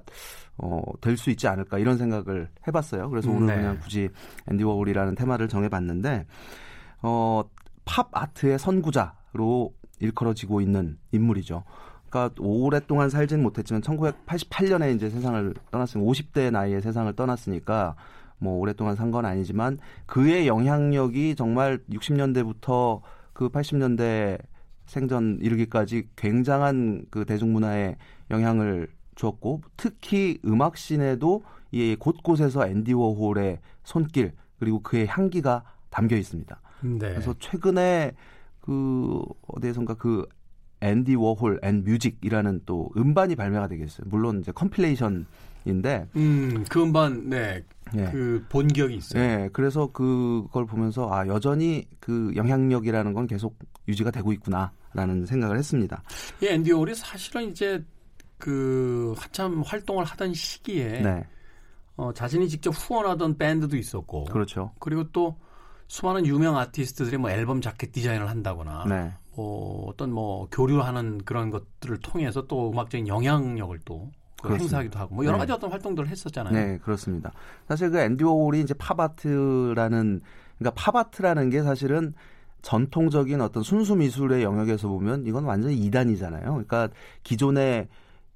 어, 0.58 0.80
될 1.02 1.18
수 1.18 1.28
있지 1.30 1.46
않을까 1.48 1.78
이런 1.78 1.98
생각을 1.98 2.48
해봤어요. 2.66 3.10
그래서 3.10 3.30
오늘 3.30 3.48
네. 3.48 3.56
그냥 3.56 3.78
굳이 3.80 4.08
앤디 4.50 4.64
워홀이라는 4.64 5.14
테마를 5.16 5.48
정해봤는데 5.48 6.24
어, 7.02 7.42
팝 7.84 8.08
아트의 8.12 8.58
선구자로 8.58 9.74
일컬어지고 10.00 10.60
있는 10.62 10.96
인물이죠. 11.12 11.64
그러니까 12.08 12.34
오랫동안 12.40 13.10
살진 13.10 13.42
못했지만 13.42 13.82
1988년에 13.82 14.94
이제 14.94 15.10
세상을 15.10 15.54
떠났으니 15.70 16.04
50대 16.04 16.50
나이에 16.50 16.80
세상을 16.80 17.12
떠났으니까 17.14 17.96
뭐 18.38 18.58
오랫동안 18.58 18.94
산 18.96 19.10
건 19.10 19.24
아니지만 19.24 19.78
그의 20.06 20.46
영향력이 20.46 21.34
정말 21.36 21.78
60년대부터 21.90 23.00
그 23.32 23.48
80년대 23.48 24.38
생전 24.86 25.38
이르기까지 25.40 26.08
굉장한 26.16 27.06
그 27.10 27.24
대중문화에 27.24 27.96
영향을 28.30 28.88
주었고 29.14 29.62
특히 29.76 30.38
음악씬에도 30.44 31.42
이 31.72 31.96
곳곳에서 31.98 32.66
앤디 32.66 32.92
워홀의 32.92 33.58
손길 33.82 34.32
그리고 34.58 34.80
그의 34.80 35.06
향기가 35.06 35.64
담겨 35.90 36.16
있습니다. 36.16 36.60
네. 36.82 36.98
그래서 36.98 37.34
최근에 37.38 38.12
그 38.60 39.22
어디에선가 39.48 39.94
그 39.94 40.26
앤디 40.80 41.14
워홀 41.14 41.60
and 41.62 41.84
Music이라는 41.84 42.62
또 42.66 42.90
음반이 42.96 43.34
발매가 43.36 43.68
됐어요. 43.68 44.06
물론 44.08 44.40
이제 44.40 44.52
compilation 44.52 45.26
인데 45.66 46.06
음, 46.16 46.64
그 46.70 46.82
음반 46.82 47.28
네. 47.28 47.62
네. 47.92 48.10
그본 48.10 48.68
기억이 48.68 48.96
있어요. 48.96 49.22
네. 49.22 49.48
그래서 49.52 49.90
그걸 49.92 50.66
보면서 50.66 51.12
아, 51.12 51.26
여전히 51.26 51.86
그 52.00 52.32
영향력이라는 52.34 53.12
건 53.12 53.26
계속 53.26 53.58
유지가 53.88 54.10
되고 54.10 54.32
있구나라는 54.32 55.26
생각을 55.26 55.58
했습니다. 55.58 56.02
예, 56.42 56.54
앤디 56.54 56.72
워홀이 56.72 56.94
사실은 56.94 57.50
이제 57.50 57.84
그 58.38 59.14
한참 59.16 59.62
활동을 59.64 60.04
하던 60.04 60.34
시기에 60.34 61.02
네. 61.02 61.24
어, 61.96 62.12
자신이 62.12 62.48
직접 62.48 62.70
후원하던 62.70 63.38
밴드도 63.38 63.76
있었고 63.76 64.24
그렇죠. 64.24 64.72
그리고 64.78 65.10
또 65.12 65.36
수많은 65.88 66.26
유명 66.26 66.56
아티스트들이 66.56 67.16
뭐 67.16 67.30
앨범 67.30 67.60
자켓 67.60 67.92
디자인을 67.92 68.28
한다거나 68.28 68.84
네. 68.88 69.12
뭐 69.34 69.88
어떤 69.88 70.12
뭐 70.12 70.48
교류하는 70.50 71.18
그런 71.18 71.50
것들을 71.50 71.98
통해서 71.98 72.46
또 72.46 72.70
음악적인 72.70 73.06
영향력을 73.06 73.78
또 73.84 74.10
그렇습니다. 74.42 74.62
행사하기도 74.64 74.98
하고 74.98 75.14
뭐 75.14 75.24
여러 75.24 75.34
네. 75.34 75.38
가지 75.40 75.48
네. 75.48 75.54
어떤 75.54 75.70
활동들을 75.70 76.08
했었잖아요. 76.08 76.54
네, 76.54 76.78
그렇습니다. 76.78 77.32
사실 77.68 77.90
그 77.90 77.98
앤디 77.98 78.24
워홀이 78.24 78.60
이제 78.60 78.74
팝아트라는 78.74 80.20
그러니까 80.58 80.90
팝아트라는 80.92 81.50
게 81.50 81.62
사실은 81.62 82.14
전통적인 82.62 83.40
어떤 83.40 83.62
순수 83.62 83.94
미술의 83.94 84.42
영역에서 84.42 84.88
보면 84.88 85.26
이건 85.26 85.44
완전히 85.44 85.76
이단이잖아요. 85.78 86.44
그러니까 86.44 86.88
기존에 87.22 87.88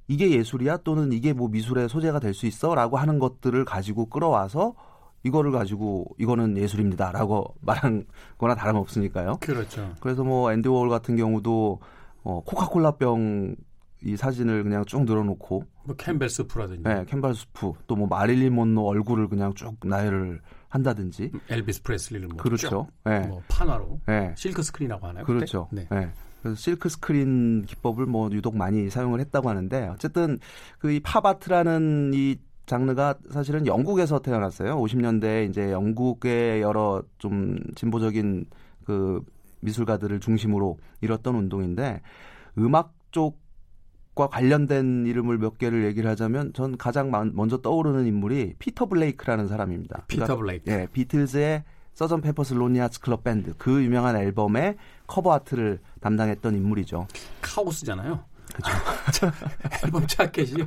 이게 0.09 0.31
예술이야 0.31 0.79
또는 0.79 1.13
이게 1.13 1.33
뭐 1.33 1.49
미술의 1.49 1.89
소재가 1.89 2.19
될 2.21 2.35
수 2.35 2.47
있어라고 2.47 2.97
하는 2.97 3.19
것들을 3.19 3.65
가지고 3.65 4.07
끌어와서 4.07 4.75
이거를 5.23 5.53
가지고 5.53 6.07
이거는 6.19 6.57
예술입니다라고 6.57 7.55
말한 7.61 8.07
거나 8.39 8.55
다름없으니까요. 8.55 9.39
그렇죠. 9.41 9.93
그래서 10.01 10.25
뭐 10.25 10.53
앤디 10.53 10.69
워홀 10.69 10.89
같은 10.89 11.17
경우도 11.17 11.81
어 12.23 12.43
코카콜라 12.45 12.93
병 12.93 13.55
이 14.03 14.17
사진을 14.17 14.63
그냥 14.63 14.85
쭉 14.87 15.05
늘어놓고 15.05 15.65
뭐 15.85 15.97
캠벨 15.97 16.29
스프라든지 16.29 16.83
네, 16.85 17.05
캠벨 17.07 17.35
스프 17.35 17.73
또 17.87 17.97
뭐 17.97 18.07
마릴린 18.09 18.55
몬로 18.55 18.87
얼굴을 18.87 19.29
그냥 19.29 19.53
쭉 19.55 19.77
나열을 19.85 20.41
한다든지 20.69 21.31
엘비스 21.49 21.83
프레슬리를 21.83 22.29
뭐 22.29 22.37
그렇죠. 22.39 22.87
네. 23.05 23.21
뭐 23.27 23.43
판화로 23.49 24.01
네. 24.07 24.35
실크 24.37 24.63
스크린이라고 24.63 25.07
하나요? 25.07 25.25
그렇죠. 25.25 25.69
네. 25.73 25.87
네. 25.91 26.09
그래서 26.43 26.57
실크 26.57 26.89
스크린 26.89 27.63
기법을 27.67 28.07
뭐 28.07 28.31
유독 28.33 28.57
많이 28.57 28.89
사용을 28.89 29.21
했다고 29.21 29.49
하는데 29.51 29.89
어쨌든 29.89 30.39
그 30.79 30.91
이 30.91 31.01
팝아트라는 31.01 32.13
이 32.15 32.37
장르가 32.67 33.17
사실은 33.31 33.67
영국에서 33.67 34.21
태어났어요. 34.21 34.77
50년대에 34.77 35.51
이제 35.51 35.73
영국의 35.73 36.63
여러 36.63 37.03
좀 37.19 37.59
진보적인 37.75 38.47
그 38.85 39.21
미술가들을 39.61 40.21
중심으로 40.21 40.79
이뤘던 41.01 41.35
운동인데 41.35 42.01
음악 42.59 42.95
쪽 43.11 43.39
과 44.15 44.27
관련된 44.27 45.07
이름을 45.07 45.39
몇 45.39 45.57
개를 45.57 45.85
얘기를 45.85 46.11
하자면 46.11 46.53
전 46.53 46.77
가장 46.77 47.11
먼저 47.35 47.59
떠오르는 47.59 48.07
인물이 48.07 48.55
피터 48.59 48.87
블레이크라는 48.87 49.47
사람입니다. 49.47 50.03
피터 50.09 50.25
그러니까, 50.25 50.37
블레이크. 50.37 50.71
예, 50.71 50.89
비틀즈의 50.93 51.63
Sergeant 51.95 52.21
Pepper's 52.21 52.55
Lonely 52.55 52.78
Hearts 52.78 53.01
Club 53.01 53.23
Band 53.23 53.55
그 53.57 53.83
유명한 53.85 54.17
앨범의 54.17 54.77
커버 55.07 55.33
아트를 55.33 55.81
담당했던 56.01 56.57
인물이죠. 56.57 57.07
콜라주잖아요. 57.41 58.25
그렇죠. 58.53 59.31
앨범 59.85 60.07
자켓이 60.07 60.67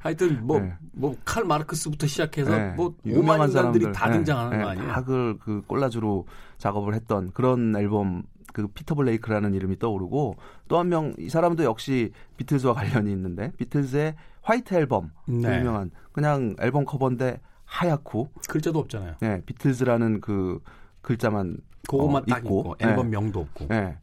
하여튼 0.00 0.44
뭐뭐칼 0.44 0.68
네. 0.68 0.76
뭐 0.94 1.16
마르크스부터 1.46 2.06
시작해서 2.08 2.50
네. 2.50 2.72
뭐 2.72 2.96
유명한 3.06 3.50
사람들이 3.50 3.92
다 3.92 4.08
네. 4.08 4.14
등장하는 4.14 4.58
네. 4.58 4.64
거 4.64 4.70
아니에요? 4.70 4.88
다그 4.88 5.38
그 5.40 5.62
콜라주로 5.66 6.26
작업을 6.58 6.94
했던 6.94 7.30
그런 7.32 7.76
앨범 7.76 8.24
그 8.52 8.66
피터 8.68 8.94
블레이크라는 8.94 9.54
이름이 9.54 9.78
떠오르고 9.78 10.36
또 10.68 10.76
한 10.78 10.88
명 10.88 11.14
이 11.18 11.28
사람도 11.28 11.64
역시 11.64 12.12
비틀즈와 12.36 12.74
관련이 12.74 13.10
있는데 13.12 13.52
비틀즈의 13.56 14.14
White 14.42 14.74
Album 14.74 15.10
네. 15.26 15.58
유명한 15.60 15.90
그냥 16.12 16.54
앨범 16.60 16.84
커버인데 16.84 17.40
하얗고 17.64 18.28
글자도 18.48 18.78
없잖아요. 18.80 19.14
네, 19.20 19.40
비틀즈라는 19.46 20.20
그 20.20 20.60
글자만 21.00 21.56
그것만 21.88 22.22
어, 22.22 22.26
딱 22.26 22.38
있고, 22.38 22.60
있고 22.60 22.76
앨범 22.80 23.06
네. 23.06 23.16
명도 23.16 23.40
없고. 23.40 23.66
네. 23.68 23.96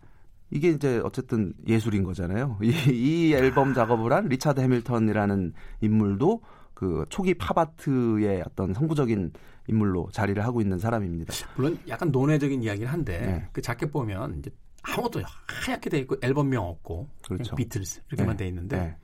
이게 0.51 0.69
이제 0.71 0.99
어쨌든 1.03 1.53
예술인 1.67 2.03
거잖아요. 2.03 2.57
이, 2.63 2.71
이 2.89 3.33
앨범 3.33 3.73
작업을 3.75 4.11
한 4.11 4.25
리차드 4.25 4.59
해밀턴이라는 4.59 5.53
인물도 5.81 6.41
그 6.79 7.03
초기 7.09 7.33
팝아트의 7.33 8.41
어떤 8.47 8.73
선구적인 8.73 9.33
인물로 9.67 10.07
자리를 10.13 10.41
하고 10.41 10.61
있는 10.61 10.79
사람입니다. 10.79 11.33
물론 11.57 11.77
약간 11.89 12.09
논외적인 12.09 12.63
이야기긴 12.63 12.87
한데 12.87 13.19
네. 13.19 13.49
그 13.51 13.61
자켓 13.61 13.91
보면 13.91 14.39
이제 14.39 14.49
아무것도 14.83 15.21
하얗게 15.45 15.89
돼 15.89 15.99
있고 15.99 16.15
앨범명 16.21 16.63
없고 16.63 17.09
그렇죠. 17.27 17.53
비틀스 17.57 18.01
이렇게만 18.07 18.37
네. 18.37 18.43
돼 18.45 18.47
있는데 18.47 18.77
네. 18.77 18.97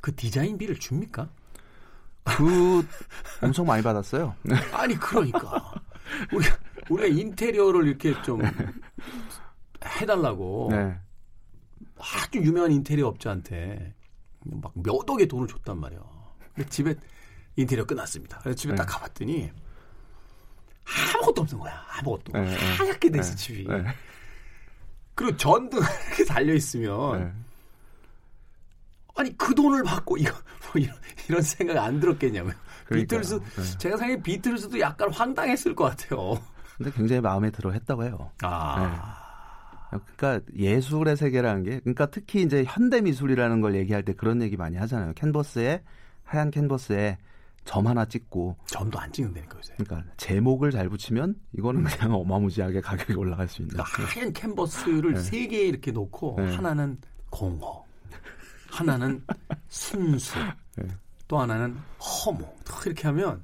그 0.00 0.16
디자인비를 0.16 0.80
줍니까? 0.80 1.30
그 2.24 2.84
엄청 3.40 3.66
많이 3.66 3.84
받았어요. 3.84 4.34
아니 4.74 4.96
그러니까 4.96 5.74
우리 6.32 6.44
우리가 6.90 7.06
인테리어를 7.06 7.86
이렇게 7.86 8.20
좀 8.22 8.42
해달라고 10.00 10.70
네. 10.72 10.98
아주 12.00 12.40
유명한 12.40 12.72
인테리어 12.72 13.06
업자한테 13.06 13.94
막 14.40 14.72
몇 14.74 15.08
억의 15.08 15.28
돈을 15.28 15.46
줬단 15.46 15.78
말이야. 15.78 16.15
근데 16.56 16.68
집에 16.70 16.94
인테리어 17.54 17.84
끝났습니다. 17.84 18.38
그래서 18.38 18.56
집에 18.56 18.72
네. 18.72 18.76
딱 18.76 18.86
가봤더니 18.86 19.50
아무것도 21.14 21.42
없는 21.42 21.58
거야. 21.58 21.84
아무것도. 21.98 22.32
네, 22.32 22.40
네. 22.42 22.56
하얗게 22.76 23.10
돼있어 23.10 23.30
네, 23.30 23.36
집이. 23.36 23.66
네. 23.68 23.84
그리고 25.14 25.36
전등 25.36 25.78
이렇게 26.08 26.24
달려 26.24 26.54
있으면 26.54 27.20
네. 27.24 27.32
아니 29.16 29.36
그 29.36 29.54
돈을 29.54 29.82
받고 29.82 30.16
이거 30.18 30.32
뭐 30.32 30.82
이런, 30.82 30.96
이런 31.28 31.42
생각 31.42 31.78
안. 31.78 32.00
그러니까요. 32.00 32.40
비틀스 32.90 33.34
네. 33.34 33.78
제가 33.78 33.96
생각에 33.96 34.22
비틀스도 34.22 34.80
약간 34.80 35.12
황당했을 35.12 35.74
것 35.74 35.84
같아요. 35.84 36.40
근데 36.76 36.90
굉장히 36.92 37.20
마음에 37.20 37.50
들어 37.50 37.70
했다고 37.72 38.04
해요. 38.04 38.30
아. 38.42 39.16
네. 39.92 39.98
그러니까 40.16 40.44
예술의 40.54 41.16
세계라는 41.16 41.62
게 41.62 41.80
그러니까 41.80 42.06
특히 42.06 42.42
이제 42.42 42.64
현대 42.66 43.00
미술이라는 43.00 43.60
걸 43.60 43.74
얘기할 43.76 44.04
때 44.04 44.12
그런 44.12 44.42
얘기 44.42 44.56
많이 44.56 44.76
하잖아요. 44.76 45.12
캔버스에 45.14 45.82
하얀 46.26 46.50
캔버스에 46.50 47.16
점 47.64 47.86
하나 47.86 48.04
찍고 48.04 48.56
점도 48.66 48.98
안 48.98 49.10
찍는다니까 49.12 49.58
요새. 49.58 49.74
그러니까 49.78 50.12
제목을 50.18 50.70
잘 50.70 50.88
붙이면 50.88 51.34
이거는 51.52 51.84
그냥 51.84 52.14
어마무지하게 52.14 52.80
가격이 52.80 53.14
올라갈 53.14 53.48
수 53.48 53.62
있는. 53.62 53.76
그러니까 53.76 54.04
하얀 54.04 54.32
캔버스를 54.32 55.14
네. 55.14 55.20
세개 55.20 55.58
이렇게 55.66 55.90
놓고 55.90 56.36
네. 56.38 56.54
하나는 56.54 56.98
공허, 57.30 57.84
하나는 58.70 59.24
순수, 59.68 60.38
네. 60.76 60.86
또 61.26 61.38
하나는 61.38 61.76
허무. 61.98 62.46
이렇게 62.84 63.08
하면 63.08 63.42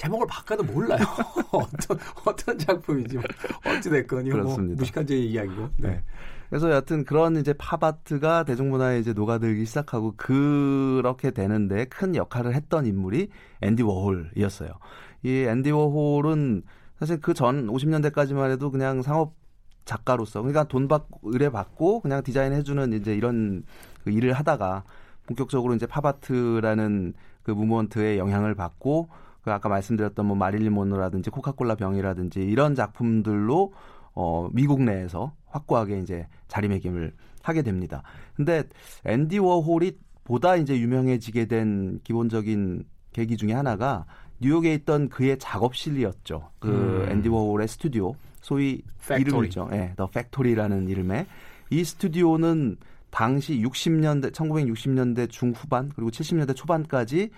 제목을 0.00 0.26
바꿔도 0.26 0.62
몰라요. 0.62 0.98
어떤 1.52 1.98
어떤 2.24 2.58
작품인지 2.58 3.18
어찌 3.66 3.90
됐건 3.90 4.26
이거 4.26 4.38
뭐 4.38 4.56
무식한 4.56 5.06
제 5.06 5.14
이야기고. 5.14 5.68
네. 5.76 5.88
네. 5.90 6.04
그래서 6.48 6.70
여튼 6.72 7.04
그런 7.04 7.36
이제 7.36 7.52
팝아트가 7.52 8.44
대중문화에 8.44 8.98
이제 8.98 9.12
녹아들기 9.12 9.66
시작하고 9.66 10.14
그렇게 10.16 11.30
되는데 11.30 11.84
큰 11.84 12.16
역할을 12.16 12.54
했던 12.54 12.86
인물이 12.86 13.28
앤디 13.60 13.82
워홀이었어요. 13.82 14.70
이 15.22 15.44
앤디 15.44 15.70
워홀은 15.70 16.62
사실 16.98 17.20
그 17.20 17.34
전 17.34 17.66
50년대까지만 17.66 18.50
해도 18.52 18.70
그냥 18.70 19.02
상업 19.02 19.34
작가로서 19.84 20.40
그러니까 20.40 20.64
돈 20.64 20.88
받고 20.88 21.20
의뢰 21.24 21.50
받고 21.50 22.00
그냥 22.00 22.22
디자인 22.22 22.54
해주는 22.54 22.94
이제 22.94 23.14
이런 23.14 23.64
그 24.02 24.10
일을 24.10 24.32
하다가 24.32 24.84
본격적으로 25.26 25.74
이제 25.74 25.86
팝아트라는 25.86 27.12
그 27.42 27.50
movement의 27.50 28.18
영향을 28.18 28.54
받고 28.54 29.08
그 29.42 29.52
아까 29.52 29.68
말씀드렸던 29.68 30.26
뭐 30.26 30.36
마릴린 30.36 30.72
먼로라든지 30.72 31.30
코카콜라 31.30 31.74
병이라든지 31.74 32.40
이런 32.40 32.74
작품들로 32.74 33.72
어 34.14 34.48
미국 34.52 34.82
내에서 34.82 35.32
확고하게 35.46 36.00
이제 36.00 36.26
자리매김을 36.48 37.12
하게 37.42 37.62
됩니다. 37.62 38.02
근데 38.34 38.64
앤디 39.04 39.38
워홀이 39.38 39.92
보다 40.24 40.56
이제 40.56 40.78
유명해지게 40.78 41.46
된 41.46 42.00
기본적인 42.04 42.84
계기 43.12 43.36
중에 43.36 43.52
하나가 43.52 44.04
뉴욕에 44.40 44.74
있던 44.74 45.08
그의 45.08 45.38
작업실이었죠. 45.38 46.50
그 46.58 46.68
음. 46.68 47.10
앤디 47.10 47.28
워홀의 47.28 47.68
스튜디오, 47.68 48.14
소위. 48.40 48.82
이름이죠. 49.10 49.68
예, 49.72 49.76
네, 49.76 49.92
The 49.96 50.06
Factory라는 50.06 50.88
이름의 50.88 51.26
이 51.70 51.84
스튜디오는 51.84 52.76
당시 53.10 53.60
60년대 53.60 54.32
1960년대 54.32 55.28
중후반 55.30 55.90
그리고 55.94 56.10
70년대 56.10 56.54
초반까지 56.54 57.30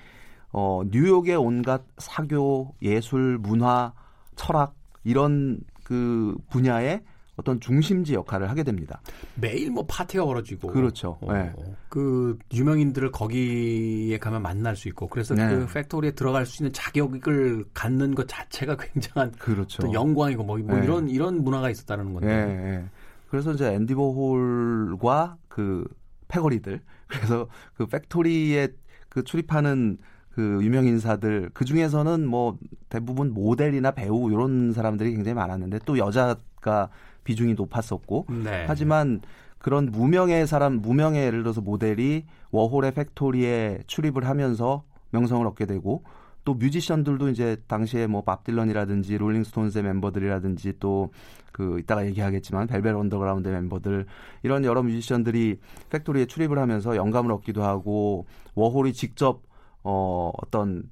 어 0.53 0.83
뉴욕의 0.91 1.37
온갖 1.37 1.83
사교, 1.99 2.75
예술, 2.83 3.39
문화, 3.39 3.93
철학 4.37 4.75
이런 5.05 5.61
그 5.85 6.37
분야에 6.51 7.03
어떤 7.37 7.61
중심지 7.61 8.15
역할을 8.15 8.51
하게 8.51 8.63
됩니다. 8.63 9.01
매일 9.35 9.71
뭐 9.71 9.85
파티가 9.87 10.25
벌어지고 10.25 10.69
그렇죠. 10.69 11.19
어, 11.23 11.33
네. 11.33 11.53
그 11.89 12.39
유명인들을 12.53 13.11
거기에 13.11 14.19
가면 14.19 14.43
만날 14.43 14.77
수 14.77 14.89
있고 14.89 15.09
그래서 15.09 15.35
네. 15.35 15.49
그 15.49 15.67
팩토리에 15.67 16.13
들어갈 16.13 16.45
수 16.45 16.63
있는 16.63 16.73
자격을 16.73 17.65
갖는 17.73 18.15
것 18.15 18.29
자체가 18.29 18.77
굉장한 18.93 19.33
그렇죠. 19.33 19.91
영광이고 19.93 20.45
뭐, 20.45 20.59
뭐 20.59 20.77
네. 20.77 20.85
이런 20.85 21.09
이런 21.09 21.43
문화가 21.43 21.71
있었다는 21.71 22.13
건데. 22.13 22.27
네, 22.27 22.47
네. 22.47 22.85
그래서 23.29 23.53
이제 23.53 23.73
앤디 23.73 23.95
워홀과 23.95 25.39
그 25.49 25.85
패거리들 26.29 26.81
그래서 27.09 27.49
그 27.75 27.87
팩토리에 27.87 28.69
그 29.09 29.25
출입하는 29.25 29.99
그 30.35 30.61
유명 30.63 30.87
인사들 30.87 31.51
그 31.53 31.65
중에서는 31.65 32.27
뭐 32.27 32.59
대부분 32.89 33.33
모델이나 33.33 33.93
배우 33.93 34.31
이런 34.31 34.73
사람들이 34.73 35.13
굉장히 35.13 35.35
많았는데 35.35 35.81
또 35.85 35.99
여자가 35.99 36.89
비중이 37.25 37.55
높았었고 37.55 38.27
네. 38.45 38.65
하지만 38.67 39.21
그런 39.59 39.91
무명의 39.93 40.47
사람 40.47 40.81
무명의 40.81 41.25
예를 41.25 41.43
들어서 41.43 41.61
모델이 41.61 42.25
워홀의 42.51 42.95
팩토리에 42.95 43.81
출입을 43.87 44.27
하면서 44.27 44.85
명성을 45.11 45.47
얻게 45.47 45.67
되고 45.67 46.03
또 46.45 46.55
뮤지션들도 46.55 47.29
이제 47.29 47.57
당시에 47.69 48.09
뭐 48.09 48.28
밥 48.28 48.43
딜런이라든지 48.43 49.17
롤링스톤스의 49.19 49.85
멤버들이라든지 49.85 50.75
또 50.81 51.11
그 51.53 51.79
이따가 51.79 52.05
얘기하겠지만 52.07 52.67
벨벳 52.67 52.97
언더그라운드 52.97 53.49
멤버들 53.49 54.07
이런 54.43 54.65
여러 54.65 54.83
뮤지션들이 54.83 55.61
팩토리에 55.91 56.27
출입을 56.27 56.59
하면서 56.59 56.97
영감을 56.97 57.31
얻기도 57.33 57.63
하고 57.63 58.27
워홀이 58.55 58.95
직접 58.95 59.43
어 59.85 60.31
어떤 60.43 60.85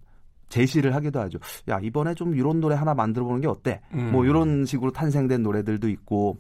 제시를 0.49 0.95
하기도 0.95 1.21
하죠. 1.21 1.39
야 1.69 1.79
이번에 1.81 2.15
좀 2.15 2.35
이런 2.35 2.61
노래 2.61 2.75
하나 2.75 2.95
만들어 2.95 3.25
보는 3.25 3.41
게 3.41 3.49
어때? 3.49 3.81
음. 3.95 4.11
뭐 4.13 4.25
이런 4.25 4.65
식으로 4.65 4.93
탄생된 4.93 5.43
노래들도 5.43 5.89
있고 5.89 6.39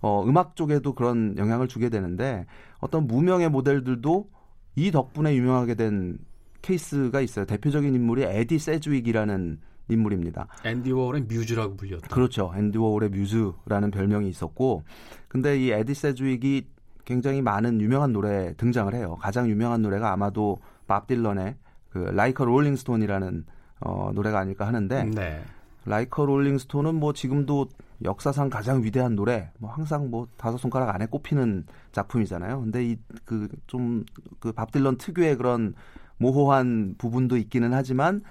어 0.00 0.24
음악 0.26 0.56
쪽에도 0.56 0.94
그런 0.94 1.36
영향을 1.36 1.68
주게 1.68 1.88
되는데 1.88 2.46
어떤 2.78 3.06
무명의 3.06 3.50
모델들도 3.50 4.28
이 4.76 4.90
덕분에 4.90 5.34
유명하게 5.34 5.74
된 5.74 6.18
케이스가 6.62 7.20
있어요. 7.20 7.44
대표적인 7.44 7.94
인물이 7.94 8.22
에디 8.22 8.58
세즈윅이라는 8.58 9.58
인물입니다. 9.88 10.46
앤디 10.64 10.92
워홀의 10.92 11.22
뮤즈라고 11.22 11.76
불렸다. 11.76 12.08
그렇죠. 12.08 12.52
앤디 12.54 12.78
워홀의 12.78 13.10
뮤즈라는 13.10 13.90
별명이 13.90 14.28
있었고, 14.28 14.84
근데 15.28 15.58
이 15.58 15.70
에디 15.70 15.94
세즈윅이 15.94 16.68
굉장히 17.04 17.42
많은 17.42 17.80
유명한 17.80 18.12
노래 18.12 18.54
등장을 18.54 18.94
해요. 18.94 19.16
가장 19.20 19.48
유명한 19.48 19.82
노래가 19.82 20.12
아마도 20.12 20.58
밥 20.86 21.06
딜런의 21.06 21.56
그 21.90 21.98
Like 21.98 22.44
a 22.44 22.49
Rolling 22.49 22.84
Stone이라는 22.84 23.44
어, 23.80 24.10
노래가 24.14 24.38
아닐까 24.38 24.66
하는데, 24.66 25.04
네. 25.04 25.42
Like 25.86 26.26
a 26.26 26.30
Rolling 26.30 26.60
Stone은 26.60 26.94
뭐 26.94 27.12
지금도 27.12 27.68
역사상 28.04 28.50
가장 28.50 28.82
위대한 28.82 29.16
노래, 29.16 29.50
뭐 29.58 29.70
항상 29.70 30.10
뭐 30.10 30.26
다섯 30.36 30.56
손가락 30.58 30.94
안에 30.94 31.06
꼽히는 31.06 31.64
작품이잖아요. 31.92 32.60
근데 32.60 32.84
이 32.84 32.96
그 33.24 33.48
좀 33.66 34.04
그 34.40 34.52
밥 34.52 34.70
딜런 34.72 34.96
특유의 34.98 35.36
그런 35.36 35.74
모호한 36.18 36.96
부분도 36.98 37.36
있기는 37.38 37.72
하지만 37.72 38.22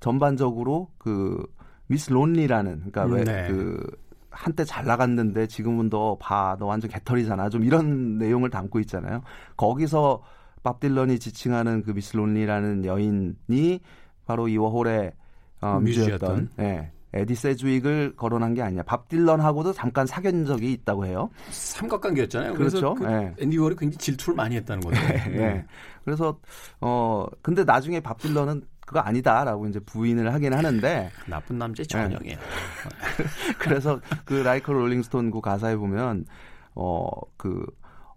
전반적으로 0.00 0.90
그 0.98 1.42
Miss 1.86 2.10
Lonely라는 2.12 2.90
그러니까 2.90 3.04
왜 3.04 3.45
그 3.45 3.86
네. 3.90 3.96
한때 4.30 4.64
잘 4.64 4.84
나갔는데 4.84 5.46
지금은 5.46 5.88
너 5.90 6.16
봐, 6.20 6.56
너 6.58 6.66
완전 6.66 6.90
개털이잖아. 6.90 7.48
좀 7.48 7.64
이런 7.64 8.18
내용을 8.18 8.50
담고 8.50 8.78
있잖아요. 8.80 9.22
거기서 9.56 10.22
밥 10.62 10.80
딜런이 10.80 11.18
지칭하는 11.18 11.82
그 11.82 11.92
Miss 11.92 12.16
Lonely라는 12.16 12.84
여인이 12.84 13.80
바로 14.26 14.48
이 14.48 14.56
워홀의 14.56 15.12
어, 15.60 15.80
뮤즈였던 15.80 16.50
예. 16.60 16.92
에디 17.14 17.34
세즈윅을 17.34 18.16
거론한 18.16 18.52
게 18.52 18.62
아니냐. 18.62 18.82
밥 18.82 19.08
딜런하고도 19.08 19.72
잠깐 19.72 20.06
사귄 20.06 20.44
적이 20.44 20.72
있다고 20.72 21.06
해요. 21.06 21.30
삼각관계였잖아요. 21.50 22.54
그렇죠. 22.54 22.94
그 22.94 23.04
네. 23.04 23.34
앤디 23.38 23.56
워홀이 23.56 23.76
굉장히 23.76 23.96
질투를 23.96 24.34
많이 24.34 24.56
했다는 24.56 24.82
거죠. 24.82 25.00
네. 25.00 25.28
네. 25.32 25.66
그래서 26.04 26.38
어 26.80 27.26
근데 27.40 27.64
나중에 27.64 28.00
밥 28.00 28.18
딜런은 28.18 28.62
그거 28.80 29.00
아니다라고 29.00 29.66
이제 29.68 29.78
부인을 29.80 30.32
하긴 30.34 30.52
하는데 30.52 31.10
나쁜 31.26 31.58
남자 31.58 31.82
전형이에요. 31.82 32.36
네. 32.36 32.36
그래서 33.58 34.00
그 34.26 34.34
Like 34.34 34.72
a 34.72 34.77
Rolling 34.77 35.08
Stone 35.08 35.30
그 35.30 35.40
가사에 35.40 35.76
보면 35.76 36.26
어 36.74 37.10
그 37.10 37.64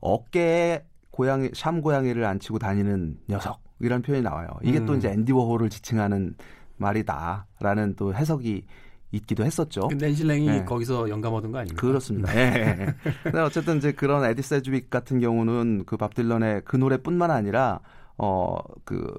어깨에 0.02 0.84
고양이 1.22 1.52
샴 1.54 1.82
고양이를 1.82 2.26
앉히고 2.26 2.58
다니는 2.58 3.20
녀석 3.30 3.62
이런 3.80 4.02
표현이 4.02 4.24
나와요. 4.24 4.48
이게 4.64 4.80
음. 4.80 4.88
또 4.88 4.96
이제 4.96 5.10
앤디 5.10 5.32
워홀을 5.34 5.70
지칭하는 5.70 6.34
말이다라는 6.78 7.96
또 7.96 8.12
해석이 8.16 8.66
있기도 9.12 9.44
했었죠. 9.46 9.88
낸시랭이 9.96 10.46
네. 10.48 10.66
거기서 10.66 11.10
영감 11.10 11.34
얻은 11.36 11.52
거 11.52 11.60
아닙니까? 11.60 11.80
그렇습니다. 11.80 12.36
예. 12.36 12.96
네. 13.32 13.40
어쨌든 13.46 13.78
이제 13.78 13.92
그런 13.92 14.24
에디 14.26 14.42
세즈윅 14.42 14.90
같은 14.90 15.20
경우는 15.20 15.84
그 15.86 15.96
밥 15.96 16.16
딜런의 16.16 16.64
그 16.66 16.76
노래뿐만 16.78 17.30
아니라 17.30 17.82
어 18.18 18.56
그 18.56 19.14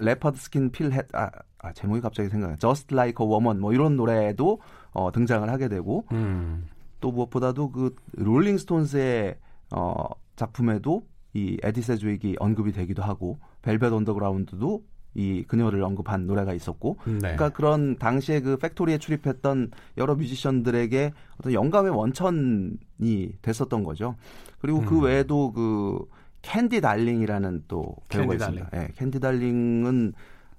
Leopard 0.00 0.38
Skin 0.38 0.70
Pill 0.72 0.91
Hat 0.91 1.06
아, 1.14 1.30
아 1.58 1.72
제목이 1.72 2.02
갑자기 2.02 2.28
생각나. 2.28 2.56
Just 2.58 2.92
Like 2.94 3.24
a 3.24 3.30
Woman 3.30 3.60
뭐 3.60 3.72
이런 3.72 3.96
노래도 3.96 4.60
어 4.92 5.10
등장을 5.10 5.48
하게 5.48 5.68
되고 5.68 6.04
음. 6.12 6.66
또 7.00 7.12
무엇보다도 7.12 7.70
그 7.70 7.94
롤링스톤스의 8.12 9.36
어 9.74 9.94
작품에도 10.36 11.06
이 11.36 11.58
에디 11.62 11.82
세즈윅이 11.82 12.36
언급이 12.38 12.72
되기도 12.72 13.02
하고 13.02 13.38
벨벳 13.60 13.92
언더그라운드도 13.92 14.82
이 15.14 15.44
그녀를 15.46 15.82
언급한 15.82 16.26
노래가 16.26 16.54
있었고 16.54 16.96
네. 17.04 17.18
그러니까 17.18 17.50
그런 17.50 17.98
당시에 17.98 18.40
그 18.40 18.56
팩토리에 18.56 18.96
출입했던 18.96 19.70
여러 19.98 20.14
뮤지션들에게 20.14 21.12
어떤 21.38 21.52
영감의 21.52 21.92
원천이 21.92 23.38
됐었던 23.42 23.84
거죠. 23.84 24.16
그리고 24.60 24.80
그 24.80 24.84
음. 24.84 24.88
그 24.88 25.00
외에도 25.00 25.52
그 25.52 26.06
캔디 26.40 26.80
달링이라는 26.80 27.64
또 27.68 27.96
배우가 28.08 28.28
캔디 28.28 28.34
있습니다. 28.36 28.70
달링. 28.70 28.86
네, 28.86 28.92
캔디 28.96 29.20
달링은 29.20 30.12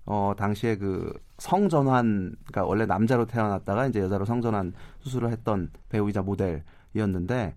어 0.05 0.33
당시에 0.37 0.77
그 0.77 1.11
성전환 1.39 2.35
그러니까 2.45 2.65
원래 2.65 2.85
남자로 2.85 3.25
태어났다가 3.25 3.87
이제 3.87 3.99
여자로 3.99 4.25
성전환 4.25 4.73
수술을 4.99 5.31
했던 5.31 5.71
배우이자 5.89 6.21
모델이었는데 6.21 7.55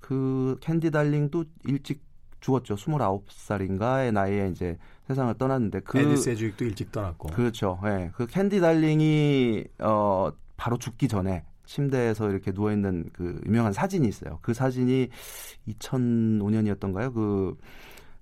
그 0.00 0.56
캔디 0.60 0.90
달링도 0.90 1.44
일찍 1.64 2.07
죽었죠. 2.40 2.76
29살인가의 2.76 4.12
나이에 4.12 4.48
이제 4.48 4.78
세상을 5.06 5.34
떠났는데 5.34 5.80
그 5.80 5.98
에디 5.98 6.16
세즈윅도 6.16 6.64
일찍 6.64 6.92
떠났고. 6.92 7.28
그렇죠. 7.28 7.80
예. 7.84 7.88
네. 7.88 8.10
그 8.14 8.26
캔디 8.26 8.60
달링이 8.60 9.64
어 9.80 10.30
바로 10.56 10.76
죽기 10.76 11.08
전에 11.08 11.44
침대에서 11.68 12.30
이렇게 12.30 12.52
누워 12.52 12.72
있는 12.72 13.08
그 13.12 13.40
유명한 13.46 13.72
사진이 13.72 14.08
있어요. 14.08 14.38
그 14.42 14.54
사진이 14.54 15.08
2005년이었던가요? 15.68 17.12
그, 17.14 17.56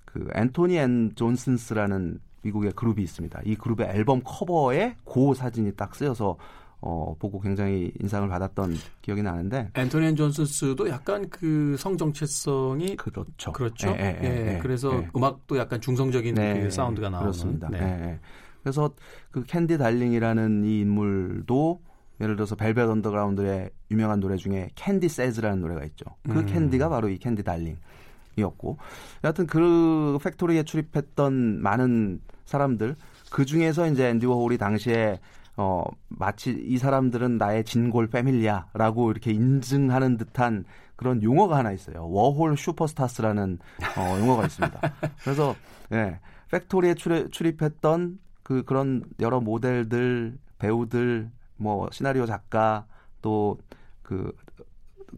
그 0.05 0.29
앤토니 0.35 0.77
앤 0.77 1.13
존슨스라는 1.15 2.19
미국의 2.43 2.73
그룹이 2.73 3.03
있습니다. 3.03 3.41
이 3.45 3.55
그룹의 3.55 3.89
앨범 3.89 4.21
커버에 4.25 4.97
그 5.05 5.35
사진이 5.35 5.77
딱 5.77 5.95
쓰여서 5.95 6.37
어, 6.81 7.17
보고 7.19 7.41
굉장히 7.41 7.91
인상을 8.01 8.29
받았던 8.29 8.75
기억이 9.03 9.23
나는데. 9.23 9.71
앤토니 9.75 10.07
앤 10.07 10.17
존슨스도 10.17 10.89
약간 10.89 11.29
그 11.31 11.77
성 11.79 11.97
정체성이 11.97 12.97
그렇죠. 12.97 13.53
그렇죠. 13.53 13.89
예, 13.89 14.19
예, 14.23 14.25
예, 14.25 14.55
예 14.55 14.59
그래서 14.59 14.93
예. 14.95 15.09
음악도 15.17 15.57
약간 15.59 15.81
중성적인 15.81 16.35
네, 16.35 16.63
그 16.63 16.71
사운드가 16.71 17.09
나오는. 17.09 17.25
그렇습니다. 17.27 17.69
네. 17.71 17.79
예, 17.81 18.21
그래서 18.63 18.91
그 19.31 19.45
캔디 19.45 19.79
달링이라는 19.79 20.65
이 20.65 20.81
인물도 20.81 21.81
예를 22.21 22.37
들어서 22.37 22.57
벨벳 22.57 22.89
언더그라운드의 22.89 23.71
유명한 23.91 24.21
노래 24.21 24.37
중에 24.37 24.71
Candy 24.75 25.09
Says라는 25.09 25.61
노래가 25.61 25.85
있죠. 25.85 26.07
그 26.25 26.41
음. 26.41 26.47
캔디가 26.47 26.89
바로 26.89 27.09
이 27.09 27.19
캔디 27.19 27.43
달링이었고 27.45 28.79
여하튼 29.25 29.47
그 29.47 30.19
팩토리에 30.23 30.65
출입했던 30.65 31.63
많은 31.63 32.21
사람들 32.47 32.97
그 33.31 33.45
중에서 33.45 33.87
이제 33.89 34.09
앤디 34.09 34.27
워홀이 34.27 34.57
당시에 34.59 35.21
어 35.57 35.83
마치 36.09 36.51
이 36.51 36.79
사람들은 36.79 37.39
나의 37.39 37.65
진골 37.65 38.09
패밀리야라고 38.09 39.11
이렇게 39.11 39.33
인증하는 39.33 40.17
듯한 40.17 40.65
그런 40.97 41.23
용어가 41.23 41.57
하나 41.57 41.73
있어요. 41.73 42.07
워홀 42.09 42.57
Superstars라는 42.57 43.59
어 43.97 44.19
용어가 44.21 44.45
있습니다. 44.47 44.81
그래서 45.23 45.55
예. 45.93 46.19
팩토리에 46.51 46.95
출입, 46.95 47.33
출입 47.33 47.63
했던 47.63 48.19
그 48.43 48.63
그런 48.63 49.03
여러 49.19 49.41
모델들, 49.41 50.39
배우들, 50.59 51.31
뭐 51.57 51.89
시나리오 51.91 52.27
작가 52.27 52.87
또 53.21 53.59
그 54.07 54.33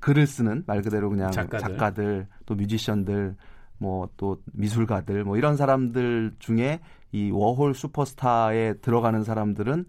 글을 0.00 0.26
쓰는 0.26 0.64
말 0.66 0.80
그대로 0.80 1.10
그냥 1.10 1.30
작가들, 1.30 1.58
작가들 1.58 2.26
또 2.46 2.54
뮤지션들 2.54 3.36
뭐 3.76 4.08
또 4.16 4.38
미술가들 4.54 5.24
뭐 5.24 5.36
이런 5.36 5.56
사람들 5.56 6.32
중에 6.38 6.80
이 7.12 7.30
워홀 7.30 7.74
슈퍼스타에 7.74 8.74
들어가는 8.80 9.24
사람들은 9.24 9.84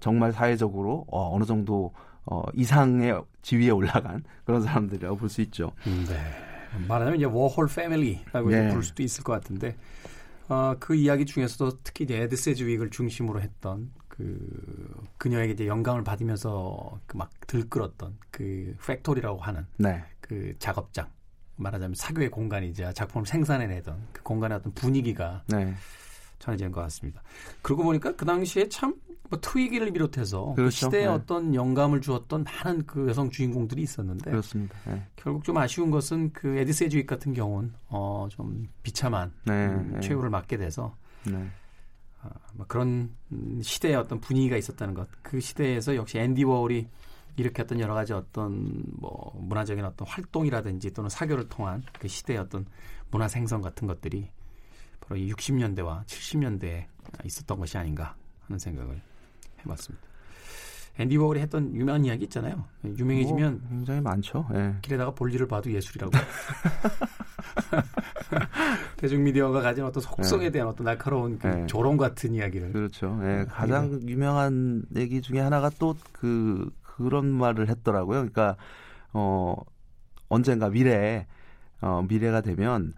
정말 0.00 0.32
사회적으로 0.32 1.04
어, 1.10 1.34
어느 1.34 1.44
정도 1.44 1.92
어, 2.24 2.42
이상의 2.54 3.22
지위에 3.42 3.70
올라간 3.70 4.24
그런 4.44 4.62
사람들이라고 4.62 5.16
볼 5.16 5.28
수 5.28 5.40
있죠. 5.42 5.72
네. 5.84 6.16
말하자면 6.88 7.16
이제 7.16 7.24
워홀 7.26 7.68
패밀리라고 7.68 8.50
네. 8.50 8.68
부를 8.68 8.82
수도 8.82 9.02
있을 9.02 9.22
것 9.24 9.32
같은데 9.32 9.76
어, 10.48 10.74
그 10.78 10.94
이야기 10.94 11.24
중에서도 11.24 11.78
특히 11.82 12.04
이제 12.04 12.16
에디 12.20 12.36
세즈윅을 12.36 12.90
중심으로 12.90 13.40
했던 13.40 13.90
그 14.08 15.06
그녀에게 15.18 15.52
이제 15.52 15.66
영감을 15.66 16.04
받으면서 16.04 16.98
그 17.06 17.16
막 17.18 17.30
들끓었던 17.46 18.16
그 18.30 18.74
팩토리라고 18.86 19.38
하는 19.40 19.66
네. 19.78 20.02
그 20.20 20.54
작업장 20.58 21.08
말하자면 21.56 21.94
사교의 21.94 22.28
공간이자 22.30 22.92
작품을 22.92 23.26
생산해내던 23.26 24.08
그 24.12 24.22
공간의 24.22 24.58
어떤 24.58 24.72
분위기가 24.74 25.42
네. 25.48 25.74
전해지는 26.38 26.72
것 26.72 26.80
같습니다. 26.82 27.22
그러고 27.62 27.84
보니까 27.84 28.14
그 28.14 28.24
당시에 28.26 28.68
참 28.68 28.94
뭐 29.28 29.40
트위기를 29.40 29.92
비롯해서 29.92 30.46
그 30.50 30.54
그렇죠. 30.56 30.64
그 30.64 30.70
시대에 30.70 31.02
네. 31.02 31.06
어떤 31.06 31.54
영감을 31.54 32.00
주었던 32.00 32.44
많은 32.44 32.86
그 32.86 33.08
여성 33.08 33.30
주인공들이 33.30 33.82
있었는데 33.82 34.30
그렇습니다. 34.30 34.76
네. 34.86 35.06
결국 35.16 35.44
좀 35.44 35.56
아쉬운 35.58 35.90
것은 35.90 36.32
그 36.32 36.56
에디 36.56 36.72
세즈윅 36.72 37.06
같은 37.06 37.32
경우는 37.32 37.72
어, 37.88 38.28
좀 38.30 38.68
비참한 38.82 39.32
네. 39.44 39.66
음, 39.66 39.92
네. 39.94 40.00
최후를 40.00 40.30
맞게 40.30 40.56
돼서 40.56 40.96
네. 41.24 41.48
어, 42.22 42.28
뭐 42.54 42.66
그런 42.66 43.10
시대의 43.62 43.96
어떤 43.96 44.20
분위기가 44.20 44.56
있었다는 44.56 44.94
것. 44.94 45.08
그 45.22 45.40
시대에서 45.40 45.96
역시 45.96 46.18
앤디 46.18 46.44
워홀이 46.44 46.88
일으켰던 47.36 47.80
여러 47.80 47.94
가지 47.94 48.12
어떤 48.12 48.82
뭐 48.92 49.36
문화적인 49.40 49.84
어떤 49.84 50.08
활동이라든지 50.08 50.92
또는 50.92 51.10
사교를 51.10 51.48
통한 51.48 51.82
그 51.98 52.08
시대의 52.08 52.38
어떤 52.38 52.64
문화 53.10 53.28
생성 53.28 53.60
같은 53.60 53.86
것들이 53.86 54.30
바로 55.00 55.16
이 55.16 55.30
60년대와 55.32 56.04
70년대에 56.06 56.86
있었던 57.24 57.58
것이 57.58 57.76
아닌가 57.76 58.16
하는 58.46 58.58
생각을 58.58 59.00
해봤습니다. 59.66 60.06
앤디 60.98 61.18
워홀이 61.18 61.40
했던 61.40 61.74
유명한 61.74 62.06
이야기 62.06 62.24
있잖아요. 62.24 62.64
유명해지면 62.84 63.58
뭐, 63.60 63.68
굉장히 63.68 64.00
많죠. 64.00 64.46
예. 64.54 64.76
길에다가 64.80 65.10
볼일을 65.10 65.46
봐도 65.46 65.70
예술이라고. 65.70 66.10
대중 68.96 69.22
미디어가 69.22 69.60
가진 69.60 69.84
어떤 69.84 70.02
속성에 70.02 70.46
예. 70.46 70.50
대한 70.50 70.68
어떤 70.68 70.86
날카로운 70.86 71.38
그 71.38 71.48
예. 71.48 71.66
조롱 71.66 71.98
같은 71.98 72.32
이야기를. 72.32 72.72
그렇죠. 72.72 73.20
예. 73.24 73.44
가장 73.46 74.00
유명한 74.08 74.84
얘기 74.96 75.20
중에 75.20 75.40
하나가 75.40 75.68
또 75.68 75.94
그 76.12 76.70
그런 76.96 77.26
말을 77.26 77.68
했더라고요. 77.68 78.20
그러니까 78.20 78.56
어 79.12 79.54
언젠가 80.28 80.70
미래에 80.70 81.26
어 81.82 82.04
미래가 82.08 82.40
되면 82.40 82.94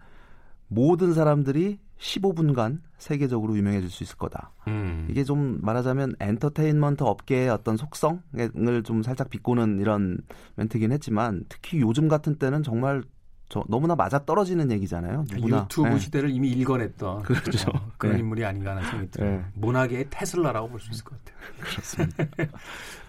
모든 0.67 1.13
사람들이 1.13 1.79
15분간 1.99 2.79
세계적으로 2.97 3.55
유명해질 3.57 3.89
수 3.89 4.03
있을 4.03 4.17
거다. 4.17 4.51
음. 4.67 5.07
이게 5.09 5.23
좀 5.23 5.59
말하자면 5.61 6.15
엔터테인먼트 6.19 7.03
업계의 7.03 7.49
어떤 7.49 7.77
속성을 7.77 8.83
좀 8.85 9.03
살짝 9.03 9.29
비꼬는 9.29 9.79
이런 9.79 10.17
멘트긴 10.55 10.91
했지만 10.91 11.43
특히 11.49 11.79
요즘 11.81 12.07
같은 12.07 12.35
때는 12.35 12.63
정말 12.63 13.03
저 13.49 13.63
너무나 13.67 13.95
맞아 13.95 14.23
떨어지는 14.25 14.69
얘기잖아요. 14.71 15.25
누구나. 15.33 15.63
유튜브 15.63 15.89
네. 15.89 15.97
시대를 15.99 16.29
이미 16.29 16.49
읽어냈던 16.51 17.23
그렇죠. 17.23 17.71
어, 17.71 17.91
그런 17.97 18.15
네. 18.15 18.19
인물이 18.19 18.45
아닌가 18.45 18.71
하는 18.71 18.83
생각이 18.83 19.11
들어요. 19.11 19.37
네. 19.37 19.45
문학의 19.55 20.05
테슬라라고 20.09 20.69
볼 20.69 20.79
수 20.79 20.91
있을 20.91 21.03
것 21.03 21.17
같아요. 21.17 21.37
그렇습니다. 21.59 22.25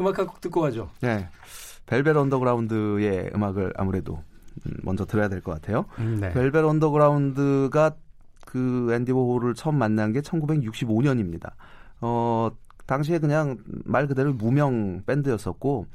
음악 0.00 0.18
한 0.18 0.26
곡 0.26 0.40
듣고 0.40 0.62
가죠. 0.62 0.90
네. 1.00 1.28
벨벳 1.86 2.16
언더그라운드의 2.16 3.32
음악을 3.34 3.74
아무래도 3.76 4.22
음, 4.66 4.72
먼저 4.82 5.04
들어야 5.04 5.28
될 5.28 5.42
것 5.42 5.52
같아요. 5.52 5.84
음, 5.98 6.18
네. 6.20 6.32
벨벳 6.32 6.64
언더그라운드가 6.64 7.96
그 8.50 8.92
앤디 8.92 9.12
워홀을 9.12 9.54
처음 9.54 9.76
만난 9.76 10.12
게 10.12 10.20
1965년입니다. 10.20 11.52
어, 12.00 12.50
당시에 12.86 13.20
그냥 13.20 13.58
말 13.84 14.08
그대로 14.08 14.32
무명 14.32 15.04
밴드였었고, 15.06 15.86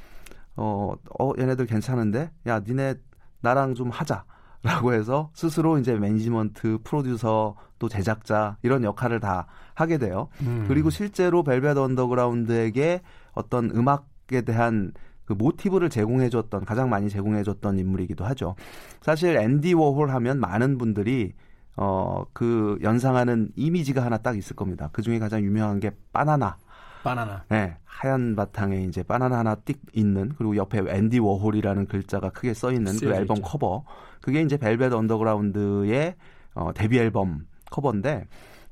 어, 0.55 0.93
어, 1.19 1.31
얘네들 1.37 1.65
괜찮은데? 1.65 2.31
야, 2.47 2.61
니네 2.61 2.95
나랑 3.41 3.75
좀 3.75 3.89
하자. 3.89 4.23
라고 4.63 4.93
해서 4.93 5.29
스스로 5.33 5.77
이제 5.77 5.93
매니지먼트, 5.93 6.79
프로듀서, 6.83 7.55
또 7.77 7.87
제작자 7.87 8.57
이런 8.63 8.83
역할을 8.83 9.19
다 9.19 9.45
하게 9.75 9.97
돼요. 9.99 10.29
음. 10.41 10.65
그리고 10.67 10.89
실제로 10.89 11.43
벨벳 11.43 11.77
언더그라운드에게 11.77 13.01
어떤 13.33 13.69
음악에 13.69 14.41
대한 14.43 14.93
그 15.25 15.33
모티브를 15.33 15.89
제공해줬던 15.89 16.65
가장 16.65 16.89
많이 16.89 17.09
제공해줬던 17.09 17.77
인물이기도 17.77 18.25
하죠. 18.25 18.55
사실 19.01 19.35
앤디 19.37 19.73
워홀 19.73 20.09
하면 20.09 20.39
많은 20.39 20.79
분들이 20.79 21.33
어, 21.77 22.23
그 22.33 22.77
연상하는 22.81 23.49
이미지가 23.55 24.03
하나 24.03 24.17
딱 24.17 24.37
있을 24.37 24.55
겁니다. 24.55 24.89
그 24.91 25.01
중에 25.01 25.19
가장 25.19 25.41
유명한 25.43 25.79
게 25.79 25.91
바나나. 26.13 26.57
바나나. 27.03 27.43
네, 27.49 27.77
하얀 27.83 28.35
바탕에 28.35 28.83
이제 28.83 29.03
바나나 29.03 29.39
하나 29.39 29.55
띡 29.55 29.77
있는 29.93 30.33
그리고 30.37 30.55
옆에 30.55 30.79
앤디 30.87 31.19
워홀이라는 31.19 31.87
글자가 31.87 32.29
크게 32.29 32.53
써 32.53 32.71
있는 32.71 32.97
그 32.97 33.13
앨범 33.13 33.37
있죠. 33.37 33.47
커버. 33.47 33.83
그게 34.21 34.41
이제 34.41 34.57
벨벳 34.57 34.91
언더그라운드의 34.91 36.15
어, 36.55 36.73
데뷔 36.73 36.97
앨범 36.97 37.45
커버인데 37.69 38.25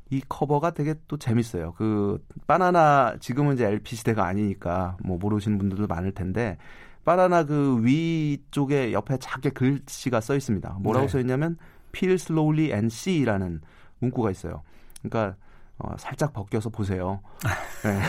이 0.10 0.22
커버가 0.28 0.72
되게 0.72 0.96
또 1.08 1.18
재밌어요. 1.18 1.74
그 1.74 2.24
바나나 2.48 3.18
지금은 3.20 3.54
이제 3.56 3.66
LP 3.66 3.96
시대가 3.96 4.26
아니니까 4.26 4.98
뭐 5.04 5.18
모르시는 5.18 5.58
분들도 5.58 5.88
많을 5.88 6.12
텐데 6.14 6.58
바나나 7.06 7.44
그 7.44 7.84
위쪽에 7.84 8.94
옆에 8.94 9.18
작게 9.18 9.52
글씨가 9.52 10.22
써 10.22 10.36
있습니다. 10.36 10.78
뭐라고 10.80 11.08
네. 11.08 11.12
써 11.12 11.20
있냐면 11.20 11.58
peel 11.96 12.16
slowly 12.16 12.72
and 12.72 12.88
see라는 12.88 13.62
문구가 14.00 14.32
있어요. 14.32 14.64
그러니까 15.02 15.36
어, 15.78 15.96
살짝 15.98 16.34
벗겨서 16.34 16.70
보세요. 16.70 17.22
네. 17.84 18.02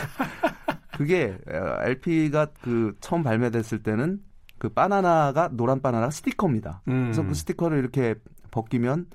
그게 0.97 1.37
LP가 1.47 2.47
그 2.61 2.95
처음 3.01 3.23
발매됐을 3.23 3.83
때는 3.83 4.21
그 4.57 4.69
바나나가 4.69 5.49
노란 5.51 5.81
바나나 5.81 6.09
스티커입니다. 6.09 6.81
음. 6.87 7.05
그래서 7.05 7.23
그 7.23 7.33
스티커를 7.33 7.79
이렇게 7.79 8.15
벗기면 8.51 9.07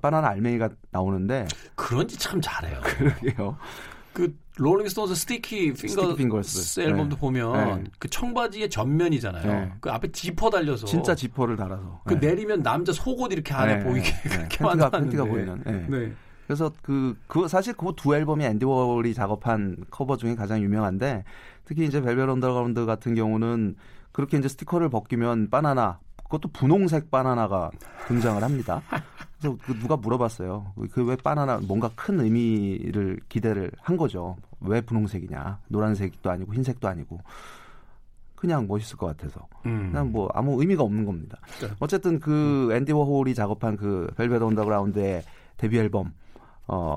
바나나 0.00 0.28
알맹이가 0.28 0.70
나오는데 0.90 1.46
그런 1.74 2.05
짓 2.05 2.18
참 2.18 2.40
잘해요. 2.40 2.80
그러게요. 2.82 3.58
그 4.12 4.36
롤링스톤스 4.58 5.14
Sticky 5.14 5.72
Finger 5.72 6.14
Fingers 6.14 6.80
앨범도 6.80 7.16
네. 7.16 7.20
보면 7.20 7.84
네. 7.84 7.90
그 7.98 8.08
청바지의 8.08 8.68
전면이잖아요. 8.70 9.46
네. 9.46 9.72
그 9.80 9.90
앞에 9.90 10.12
지퍼 10.12 10.50
달려서 10.50 10.86
진짜 10.86 11.14
지퍼를 11.14 11.56
달아서 11.56 12.02
그 12.04 12.14
네. 12.14 12.28
내리면 12.28 12.62
남자 12.62 12.92
속옷 12.92 13.32
이렇게 13.32 13.54
안에 13.54 13.76
네. 13.76 13.84
보이게 13.84 14.12
그렇게 14.24 14.62
만드는 14.62 14.90
팬티가 14.90 15.24
보이는. 15.24 15.62
네. 15.88 16.12
그래서 16.46 16.70
그, 16.82 17.16
그 17.26 17.48
사실 17.48 17.72
그 17.72 17.92
두 17.96 18.14
앨범이 18.14 18.44
앤디 18.44 18.64
워홀이 18.64 19.14
작업한 19.14 19.76
커버 19.90 20.16
중에 20.16 20.34
가장 20.34 20.60
유명한데 20.60 21.24
특히 21.64 21.86
이제 21.86 22.02
벨벳 22.02 22.28
언더그라운드 22.28 22.84
같은 22.84 23.14
경우는 23.14 23.76
그렇게 24.10 24.36
이제 24.36 24.48
스티커를 24.48 24.90
벗기면 24.90 25.48
바나나 25.48 26.00
그것도 26.24 26.48
분홍색 26.52 27.10
바나나가 27.10 27.70
등장을 28.08 28.42
합니다. 28.42 28.82
그래서 29.42 29.56
그 29.64 29.78
누가 29.78 29.96
물어봤어요. 29.96 30.72
그 30.92 31.02
왜 31.04 31.16
바나나 31.16 31.60
뭔가 31.66 31.90
큰 31.96 32.20
의미를 32.20 33.18
기대를 33.28 33.70
한 33.80 33.96
거죠. 33.96 34.36
왜 34.60 34.80
분홍색이냐? 34.80 35.58
노란색도 35.68 36.30
아니고 36.30 36.54
흰색도 36.54 36.86
아니고 36.88 37.18
그냥 38.36 38.66
멋있을 38.66 38.96
것 38.96 39.06
같아서 39.06 39.46
음. 39.66 39.90
그냥 39.92 40.10
뭐 40.12 40.28
아무 40.34 40.60
의미가 40.60 40.82
없는 40.82 41.04
겁니다. 41.04 41.38
네. 41.60 41.68
어쨌든 41.80 42.18
그 42.18 42.70
앤디 42.72 42.92
워홀이 42.92 43.34
작업한 43.34 43.76
그 43.76 44.08
벨벳 44.16 44.40
언더그라운드의 44.42 45.22
데뷔 45.56 45.78
앨범 45.78 46.12
어 46.66 46.96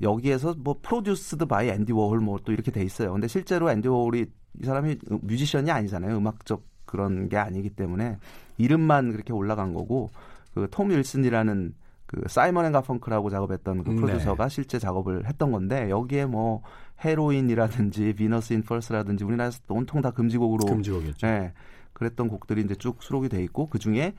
여기에서 0.00 0.54
뭐 0.58 0.76
produced 0.82 1.46
by 1.46 1.68
앤디 1.68 1.92
워홀 1.92 2.20
뭐 2.20 2.38
또 2.44 2.52
이렇게 2.52 2.70
돼 2.70 2.82
있어요. 2.82 3.12
근데 3.12 3.28
실제로 3.28 3.70
앤디 3.70 3.88
워홀이 3.88 4.26
이 4.60 4.64
사람이 4.64 4.96
뮤지션이 5.22 5.70
아니잖아요. 5.70 6.16
음악적 6.16 6.62
그런 6.84 7.28
게 7.28 7.36
아니기 7.38 7.70
때문에 7.70 8.18
이름만 8.58 9.12
그렇게 9.12 9.32
올라간 9.32 9.72
거고 9.72 10.10
그 10.54 10.72
톰 10.72 10.90
윌슨이라는 10.90 11.74
그 12.12 12.22
사이먼 12.28 12.66
앤 12.66 12.72
가펑클하고 12.72 13.30
작업했던 13.30 13.84
그 13.84 13.90
네. 13.90 13.96
프로듀서가 13.96 14.48
네. 14.48 14.54
실제 14.54 14.78
작업을 14.78 15.26
했던 15.26 15.50
건데 15.50 15.90
여기에 15.90 16.26
뭐 16.26 16.62
헤로인이라든지 17.04 18.14
Venus 18.16 18.52
in 18.52 18.62
Furs라든지 18.62 19.24
우리나라에서 19.24 19.60
온통 19.68 20.00
다 20.02 20.10
금지곡으로 20.10 20.66
금지곡이었죠. 20.66 21.26
네. 21.26 21.52
그랬던 21.94 22.28
곡들이 22.28 22.62
이제 22.62 22.74
쭉 22.74 23.02
수록이 23.02 23.28
돼 23.28 23.42
있고 23.44 23.68
그 23.68 23.78
중에 23.78 24.14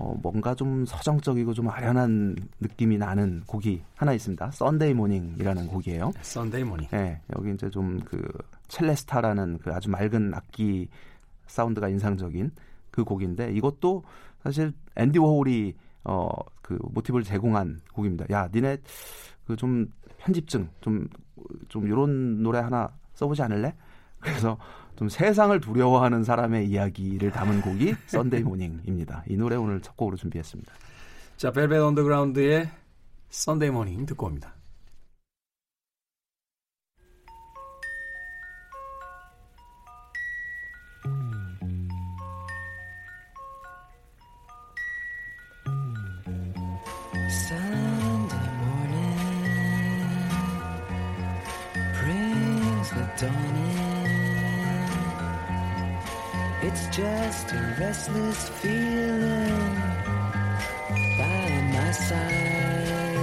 어 0.00 0.14
뭔가 0.20 0.54
좀 0.56 0.84
서정적이고 0.84 1.54
좀 1.54 1.70
아련한 1.70 2.34
느낌이 2.60 2.98
나는 2.98 3.42
곡이 3.46 3.82
하나 3.94 4.12
있습니다. 4.12 4.50
Sunday 4.50 4.94
Morning이라는 4.94 5.68
곡이에요. 5.68 6.12
Sunday 6.20 6.64
Morning. 6.64 6.88
네. 6.90 7.20
여기 7.36 7.52
이제 7.52 7.70
좀 7.70 8.00
그 8.04 8.20
첼레스타라는 8.68 9.58
그 9.58 9.72
아주 9.72 9.90
맑은 9.90 10.34
악기 10.34 10.88
사운드가 11.46 11.88
인상적인 11.88 12.50
그 12.90 13.04
곡인데 13.04 13.52
이것도 13.52 14.04
사실 14.42 14.72
앤디 14.96 15.18
워홀이 15.18 15.74
어 16.04 16.28
그 16.62 16.78
모티브를 16.80 17.24
제공한 17.24 17.80
곡입니다. 17.92 18.24
야, 18.30 18.48
니네 18.52 18.78
그 19.46 19.56
좀 19.56 19.86
편집증 20.18 20.68
좀 20.80 21.06
좀 21.68 21.86
요런 21.88 22.42
노래 22.42 22.58
하나 22.58 22.88
써보지 23.14 23.42
않을래? 23.42 23.74
그래서 24.18 24.56
좀 24.96 25.08
세상을 25.10 25.60
두려워하는 25.60 26.24
사람의 26.24 26.66
이야기를 26.70 27.30
담은 27.32 27.60
곡이 27.60 27.94
Sunday 28.06 28.42
Morning입니다. 28.42 29.24
이 29.28 29.36
노래 29.36 29.56
오늘 29.56 29.80
첫 29.82 29.94
곡으로 29.96 30.16
준비했습니다. 30.16 30.72
자, 31.36 31.50
벨벳 31.50 31.80
언더그라운드의 31.82 32.70
Sunday 33.28 33.70
Morning 33.70 34.06
듣고 34.06 34.26
옵니다. 34.26 34.54
Just 56.74 57.52
a 57.52 57.76
restless 57.78 58.48
feeling 58.60 59.74
by 61.18 61.50
my 61.72 61.90
side. 61.92 63.16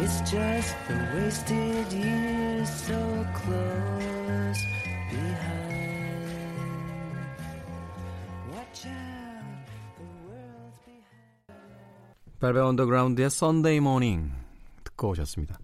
It's 0.00 0.18
just 0.30 0.74
the 0.88 0.96
wasted 1.14 1.92
years 1.92 2.68
so 2.68 3.26
close 3.34 4.01
벨벳 12.42 12.60
언더그라운드의 12.60 13.30
Sunday 13.30 13.78
Morning 13.78 14.32
듣고 14.82 15.10
오셨습니다. 15.10 15.56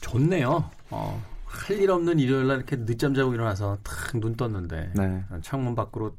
좋네요. 0.00 0.68
어, 0.90 1.22
할 1.46 1.78
일 1.78 1.90
없는 1.90 2.18
일요일 2.18 2.48
날 2.48 2.56
이렇게 2.58 2.76
늦잠 2.84 3.14
자고 3.14 3.32
일어나서 3.32 3.78
탁 3.84 4.16
눈 4.18 4.34
떴는데 4.36 4.92
네. 4.96 5.22
창문 5.42 5.74
밖으로 5.76 6.16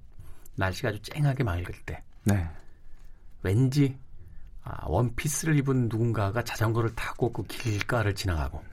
날씨가 0.56 0.90
아주 0.90 1.02
쨍하게 1.02 1.44
맑을 1.44 1.66
때 1.86 2.02
네. 2.24 2.48
왠지 3.44 3.98
아, 4.64 4.86
원피스를 4.88 5.58
입은 5.58 5.90
누군가가 5.90 6.42
자전거를 6.44 6.94
타고 6.96 7.34
그 7.34 7.44
길가를 7.44 8.14
지나가고 8.16 8.64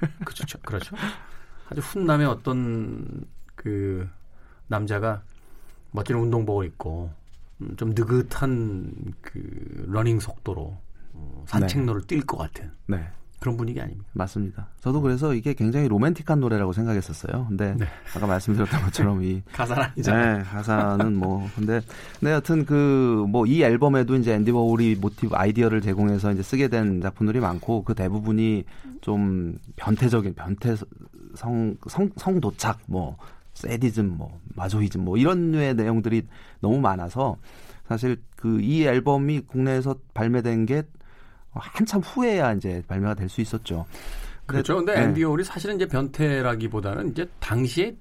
그렇죠. 0.24 0.58
그렇죠. 0.62 0.96
아주 1.68 1.80
훈남의 1.82 2.26
어떤 2.26 3.24
그 3.54 4.08
남자가 4.66 5.22
멋진 5.92 6.16
운동복을 6.16 6.66
입고 6.66 7.10
음, 7.10 7.21
좀 7.76 7.90
느긋한 7.94 9.14
그 9.20 9.84
러닝 9.88 10.20
속도로 10.20 10.76
어, 11.14 11.44
산책로를 11.46 12.02
네. 12.02 12.16
뛸 12.18 12.28
것 12.28 12.36
같은 12.38 12.70
네. 12.86 13.06
그런 13.40 13.56
분위기 13.56 13.80
아닙니까? 13.80 14.08
맞습니다. 14.12 14.68
저도 14.80 15.00
그래서 15.00 15.34
이게 15.34 15.52
굉장히 15.54 15.88
로맨틱한 15.88 16.38
노래라고 16.38 16.72
생각했었어요. 16.72 17.46
근데 17.48 17.74
네. 17.76 17.86
아까 18.16 18.26
말씀드렸던 18.28 18.82
것처럼 18.84 19.24
이 19.24 19.42
가사는 19.52 19.82
아니잖아요. 19.82 20.38
네, 20.38 20.44
가사는 20.44 21.16
뭐 21.16 21.48
근데 21.56 21.80
네 22.20 22.30
여튼 22.30 22.64
그 22.64 23.24
뭐 23.28 23.44
이 23.46 23.62
앨범에도 23.64 24.14
이제 24.14 24.32
앤디 24.34 24.52
워홀이 24.52 24.94
모티브 25.00 25.34
아이디어를 25.34 25.80
제공해서 25.80 26.30
이제 26.32 26.42
쓰게 26.42 26.68
된 26.68 27.00
작품들이 27.00 27.40
많고 27.40 27.82
그 27.82 27.94
대부분이 27.94 28.64
좀 29.00 29.58
변태적인 29.74 30.34
변태 30.34 30.76
성, 31.34 31.76
성, 31.88 32.10
성도착, 32.16 32.78
뭐, 32.86 33.16
세디즘, 33.68 34.16
뭐 34.16 34.40
마조이즘 34.54 35.04
뭐 35.04 35.16
이런 35.16 35.52
류의 35.52 35.74
내용들이 35.74 36.26
너무 36.60 36.80
많아서 36.80 37.36
사실 37.88 38.16
그 38.36 38.60
이 38.60 38.84
앨범이 38.84 39.40
국내에서 39.42 39.94
발매된 40.14 40.66
게 40.66 40.82
한참 41.52 42.00
후에야 42.00 42.54
이제 42.54 42.82
발매가 42.88 43.14
될 43.14 43.28
수 43.28 43.40
있었죠. 43.40 43.84
그렇죠. 44.46 44.76
근데 44.76 44.94
네. 44.94 45.02
앤디 45.02 45.22
홀이 45.22 45.44
사실은 45.44 45.76
이제 45.76 45.86
변태라기보다는 45.86 47.10
이제 47.10 47.28
당시에 47.38 47.96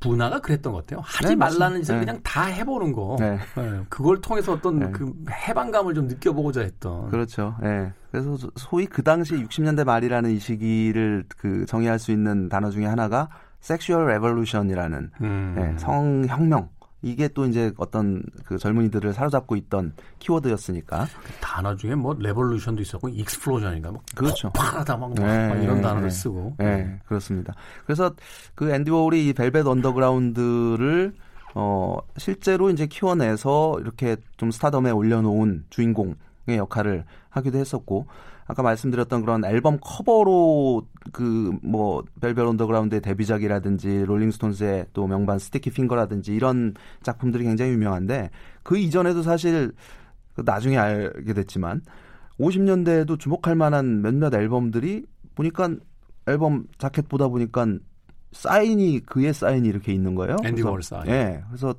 분화가 0.00 0.40
그랬던 0.40 0.72
것 0.72 0.86
같아요. 0.86 1.00
하지 1.04 1.30
네, 1.30 1.34
말라는 1.36 1.80
짓을 1.82 1.96
네. 1.96 2.04
그냥 2.04 2.20
다 2.22 2.44
해보는 2.44 2.92
거. 2.92 3.16
네. 3.18 3.38
네. 3.56 3.80
그걸 3.88 4.20
통해서 4.20 4.52
어떤 4.52 4.78
네. 4.78 4.90
그 4.92 5.12
해방감을 5.30 5.94
좀 5.94 6.06
느껴보고자 6.06 6.60
했던. 6.60 7.08
그렇죠. 7.10 7.56
예. 7.64 7.92
그래서 8.10 8.36
소위 8.56 8.86
그 8.86 9.02
당시 9.02 9.34
60년대 9.34 9.84
말이라는 9.84 10.30
이 10.30 10.38
시기를 10.38 11.24
그 11.36 11.66
정의할 11.66 11.98
수 11.98 12.12
있는 12.12 12.48
단어 12.48 12.70
중에 12.70 12.86
하나가 12.86 13.28
sexual 13.60 14.06
revolution이라는 14.08 15.10
음. 15.20 15.56
예, 15.58 15.78
성혁명 15.78 16.68
이게 17.02 17.28
또 17.28 17.46
이제 17.46 17.72
어떤 17.76 18.22
그 18.44 18.58
젊은이들을 18.58 19.12
사로잡고 19.12 19.54
있던 19.56 19.92
키워드였으니까. 20.18 21.06
그 21.22 21.32
단어 21.40 21.76
중에 21.76 21.94
뭐 21.94 22.16
revolution도 22.18 22.82
있었고 22.82 23.08
explosion인가 23.08 23.92
뭐 23.92 24.02
그렇죠. 24.16 24.50
폭발하다 24.50 24.96
막, 24.96 25.14
네, 25.14 25.48
막 25.48 25.62
이런 25.62 25.76
네, 25.76 25.82
단어를 25.82 26.08
네, 26.08 26.10
쓰고. 26.10 26.56
네, 26.58 26.98
그렇습니다. 27.06 27.54
그래서 27.84 28.12
그 28.54 28.70
앤디 28.70 28.90
워홀이 28.90 29.28
이 29.28 29.32
벨벳 29.32 29.66
언더그라운드를 29.66 31.14
어 31.54 31.98
실제로 32.16 32.68
이제 32.70 32.86
키워내서 32.86 33.78
이렇게 33.80 34.16
좀 34.36 34.50
스타덤에 34.50 34.90
올려놓은 34.90 35.66
주인공의 35.70 36.16
역할을 36.56 37.04
하기도 37.28 37.58
했었고 37.58 38.06
아까 38.46 38.62
말씀드렸던 38.62 39.20
그런 39.20 39.44
앨범 39.44 39.78
커버로 39.80 40.86
그뭐 41.12 42.04
벨벳 42.20 42.46
언더그라운드의 42.46 43.02
데뷔작이라든지 43.02 44.04
롤링스톤스의 44.06 44.86
또 44.94 45.06
명반 45.06 45.38
Sticky 45.38 45.70
Finger라든지 45.70 46.34
이런 46.34 46.74
작품들이 47.02 47.44
굉장히 47.44 47.72
유명한데 47.72 48.30
그 48.62 48.78
이전에도 48.78 49.22
사실 49.22 49.72
그 50.34 50.42
나중에 50.46 50.78
알게 50.78 51.34
됐지만 51.34 51.82
50년대에도 52.40 53.18
주목할 53.18 53.54
만한 53.54 54.00
몇몇 54.00 54.32
앨범들이 54.32 55.04
보니까 55.34 55.70
앨범 56.26 56.64
자켓 56.78 57.08
보다 57.08 57.28
보니까 57.28 57.66
사인이 58.32 59.00
그의 59.00 59.34
사인이 59.34 59.68
이렇게 59.68 59.92
있는 59.92 60.14
거예요. 60.14 60.36
앤디 60.44 60.62
워홀 60.62 60.82
사인. 60.82 61.06
예. 61.08 61.42
그래서 61.48 61.74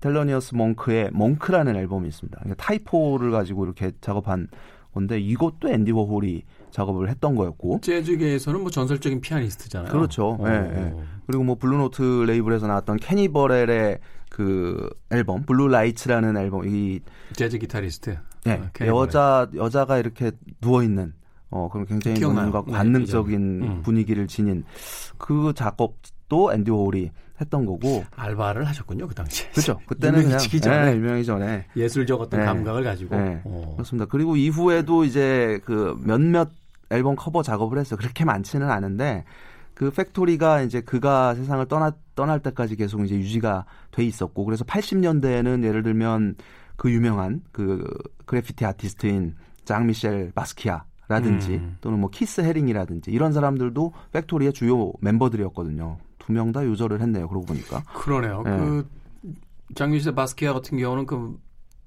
텔로니어스 0.00 0.54
몽크의 0.54 1.10
몽크라는 1.12 1.76
앨범이 1.76 2.08
있습니다. 2.08 2.38
그러니까 2.38 2.62
typo를 2.62 3.30
가지고 3.30 3.64
이렇게 3.64 3.92
작업한 4.00 4.48
건데 4.92 5.18
이것도 5.20 5.68
앤디 5.68 5.92
워홀이 5.92 6.42
작업을 6.70 7.08
했던 7.08 7.34
거였고 7.34 7.80
재즈계에서는 7.82 8.60
뭐 8.60 8.70
전설적인 8.70 9.20
피아니스트잖아요. 9.20 9.90
그렇죠. 9.90 10.38
예, 10.42 10.48
예. 10.48 10.94
그리고 11.26 11.44
뭐 11.44 11.56
블루노트 11.56 12.24
레이블에서 12.26 12.66
나왔던 12.66 12.98
케니 12.98 13.28
버렐의 13.28 13.98
그 14.30 14.88
앨범 15.10 15.42
Blue 15.44 15.68
Lights라는 15.68 16.36
앨범 16.36 16.68
이 16.68 17.00
재즈 17.34 17.58
기타리스트. 17.58 18.18
예. 18.46 18.52
어, 18.52 18.86
여자 18.86 19.48
여자가 19.54 19.98
이렇게 19.98 20.32
누워 20.60 20.82
있는 20.82 21.12
어 21.50 21.68
그럼 21.70 21.86
굉장히 21.86 22.20
뭔가 22.20 22.62
네, 22.66 22.72
관능적인 22.72 23.60
네, 23.60 23.82
분위기를 23.82 24.26
지닌 24.26 24.64
그 25.16 25.52
작업도 25.54 26.52
앤디 26.52 26.70
워홀이 26.70 27.10
했던 27.40 27.66
거고 27.66 28.04
알바를 28.16 28.64
하셨군요 28.64 29.06
그 29.08 29.14
당시에. 29.14 29.48
그렇죠. 29.50 29.78
그때는 29.86 30.22
그냥 30.22 30.38
전에. 30.38 30.84
네, 30.84 30.96
유명하기 30.96 31.24
전에 31.24 31.66
예술적 31.76 32.20
어떤 32.20 32.40
네. 32.40 32.46
감각을 32.46 32.84
가지고. 32.84 33.16
네. 33.16 33.40
어. 33.44 33.72
그렇습니다. 33.74 34.06
그리고 34.06 34.36
이후에도 34.36 35.04
이제 35.04 35.60
그 35.64 35.96
몇몇 36.02 36.50
앨범 36.90 37.16
커버 37.16 37.42
작업을 37.42 37.78
했어요. 37.78 37.98
그렇게 37.98 38.24
많지는 38.24 38.70
않은데 38.70 39.24
그 39.74 39.90
팩토리가 39.90 40.62
이제 40.62 40.80
그가 40.80 41.34
세상을 41.34 41.64
떠나 41.66 41.92
떠날 42.14 42.40
때까지 42.40 42.74
계속 42.74 43.04
이제 43.04 43.14
유지가 43.14 43.64
돼 43.92 44.04
있었고 44.04 44.44
그래서 44.44 44.64
80년대에는 44.64 45.64
예를 45.64 45.84
들면 45.84 46.34
그 46.76 46.90
유명한 46.90 47.42
그 47.52 47.84
그래피티 48.26 48.64
아티스트인 48.64 49.36
장 49.64 49.86
미셸 49.86 50.32
바스키아 50.34 50.84
라든지 51.08 51.54
음. 51.54 51.76
또는 51.80 52.00
뭐 52.00 52.10
키스 52.10 52.40
헤링이라든지 52.40 53.10
이런 53.10 53.32
사람들도 53.32 53.92
팩토리의 54.12 54.52
주요 54.52 54.92
멤버들이었거든요. 55.00 55.98
두 56.28 56.32
명다 56.34 56.66
요절을 56.66 57.00
했네요. 57.00 57.26
그러고 57.26 57.46
보니까. 57.46 57.82
그러네요. 57.94 58.42
네. 58.44 58.58
그 58.58 58.88
장 59.74 59.90
미셸 59.90 60.14
바스키아 60.14 60.52
같은 60.52 60.76
경우는 60.76 61.06
그 61.06 61.38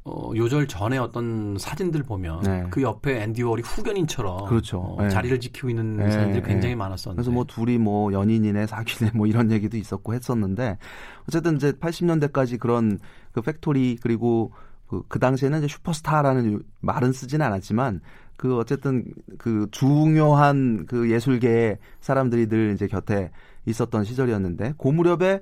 어, 0.03 0.31
요절 0.35 0.67
전에 0.67 0.97
어떤 0.97 1.57
사진들 1.59 2.01
보면 2.01 2.41
네. 2.41 2.65
그 2.71 2.81
옆에 2.81 3.21
앤디 3.21 3.43
워홀이 3.43 3.61
후견인처럼 3.61 4.47
그렇죠. 4.47 4.79
어, 4.79 5.03
네. 5.03 5.09
자리를 5.09 5.39
지키고 5.39 5.69
있는 5.69 5.97
네. 5.97 6.09
사진들이 6.09 6.41
굉장히 6.41 6.73
많았었는데 6.73 7.17
그래서 7.17 7.29
뭐 7.29 7.45
둘이 7.45 7.77
뭐 7.77 8.11
연인이네 8.11 8.65
사귀네 8.65 9.11
뭐 9.13 9.27
이런 9.27 9.51
얘기도 9.51 9.77
있었고 9.77 10.15
했었는데 10.15 10.79
어쨌든 11.27 11.57
이제 11.57 11.71
80년대까지 11.73 12.59
그런 12.59 12.97
그 13.31 13.43
팩토리 13.43 13.99
그리고 14.01 14.53
그, 14.87 15.03
그 15.07 15.19
당시에는 15.19 15.59
이제 15.59 15.67
슈퍼스타라는 15.67 16.63
말은 16.79 17.11
쓰진 17.11 17.43
않았지만 17.43 18.01
그 18.41 18.57
어쨌든 18.57 19.05
그 19.37 19.67
중요한 19.69 20.87
그 20.87 21.11
예술계의 21.11 21.77
사람들이 21.99 22.47
늘 22.47 22.73
이제 22.73 22.87
곁에 22.87 23.29
있었던 23.67 24.03
시절이었는데 24.03 24.73
그 24.79 24.87
무렵에 24.87 25.41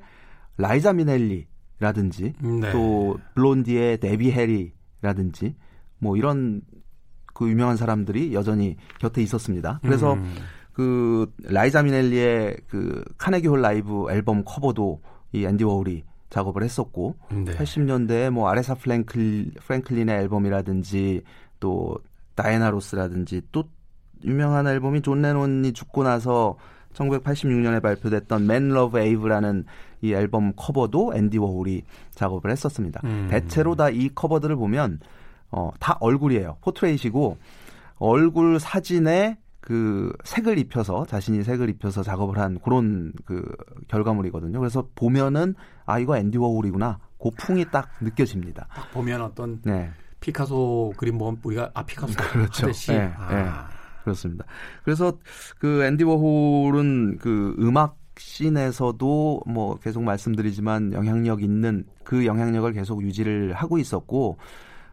라이자 0.57 0.91
미넬리라든지 0.91 2.33
네. 2.41 2.71
또 2.73 3.17
블론디의 3.35 4.01
데비 4.01 4.33
해리라든지 4.33 5.55
뭐 5.97 6.17
이런 6.17 6.59
그 7.33 7.49
유명한 7.49 7.77
사람들이 7.77 8.33
여전히 8.33 8.75
곁에 8.99 9.21
있었습니다. 9.21 9.79
그래서 9.81 10.15
음. 10.15 10.35
그 10.73 11.31
라이자 11.43 11.83
미넬리의 11.83 12.57
그 12.67 13.05
카네기 13.17 13.47
홀 13.47 13.61
라이브 13.61 14.11
앨범 14.11 14.43
커버도 14.43 15.01
이 15.31 15.45
앤디 15.45 15.63
워홀이 15.63 16.03
작업을 16.29 16.63
했었고 16.63 17.15
네. 17.31 17.55
80년대에 17.55 18.29
뭐 18.29 18.49
아레사 18.49 18.75
플랭클 18.75 19.51
프랭클린의 19.61 20.17
앨범이라든지 20.17 21.23
또 21.61 21.97
다이애나 22.41 22.69
로스라든지 22.69 23.41
또 23.51 23.63
유명한 24.23 24.67
앨범이 24.67 25.01
존 25.01 25.21
레논이 25.21 25.73
죽고 25.73 26.03
나서 26.03 26.57
1986년에 26.93 27.81
발표됐던 27.81 28.43
Menlove 28.43 29.01
Ave라는 29.01 29.65
이 30.01 30.13
앨범 30.13 30.53
커버도 30.55 31.13
앤디 31.15 31.37
워홀이 31.37 31.83
작업을 32.11 32.51
했었습니다. 32.51 33.01
음. 33.03 33.27
대체로 33.29 33.75
다 33.75 33.89
이 33.89 34.09
커버들을 34.13 34.55
보면 34.55 34.99
어, 35.51 35.71
다 35.79 35.97
얼굴이에요. 35.99 36.57
portrait이고 36.61 37.37
얼굴 37.97 38.59
사진에 38.59 39.37
그 39.61 40.13
색을 40.23 40.57
입혀서 40.57 41.05
자신이 41.05 41.43
색을 41.43 41.69
입혀서 41.69 42.01
작업을 42.03 42.37
한 42.39 42.57
그런 42.63 43.13
그 43.25 43.43
결과물이거든요. 43.87 44.57
그래서 44.59 44.87
보면은 44.95 45.53
아 45.85 45.99
이거 45.99 46.17
앤디 46.17 46.37
워홀이구나. 46.37 46.99
그 47.21 47.29
풍이 47.37 47.65
딱 47.71 47.89
느껴집니다. 47.99 48.67
딱 48.73 48.91
보면 48.91 49.21
어떤 49.21 49.61
네. 49.63 49.89
피카소 50.19 50.93
그림 50.97 51.17
보면 51.17 51.39
우리가 51.43 51.71
아 51.73 51.83
피카소 51.83 52.13
그렇죠. 52.31 52.67
하듯이 52.67 52.91
네, 52.91 53.11
아. 53.17 53.33
네. 53.33 53.79
그렇습니다. 54.03 54.45
그래서 54.83 55.17
그 55.59 55.83
앤디 55.83 56.03
워홀은 56.03 57.17
그 57.17 57.55
음악 57.59 57.97
씬에서도 58.17 59.41
뭐 59.47 59.79
계속 59.79 60.03
말씀드리지만 60.03 60.93
영향력 60.93 61.41
있는 61.41 61.85
그 62.03 62.25
영향력을 62.25 62.71
계속 62.73 63.01
유지를 63.01 63.53
하고 63.53 63.77
있었고 63.77 64.37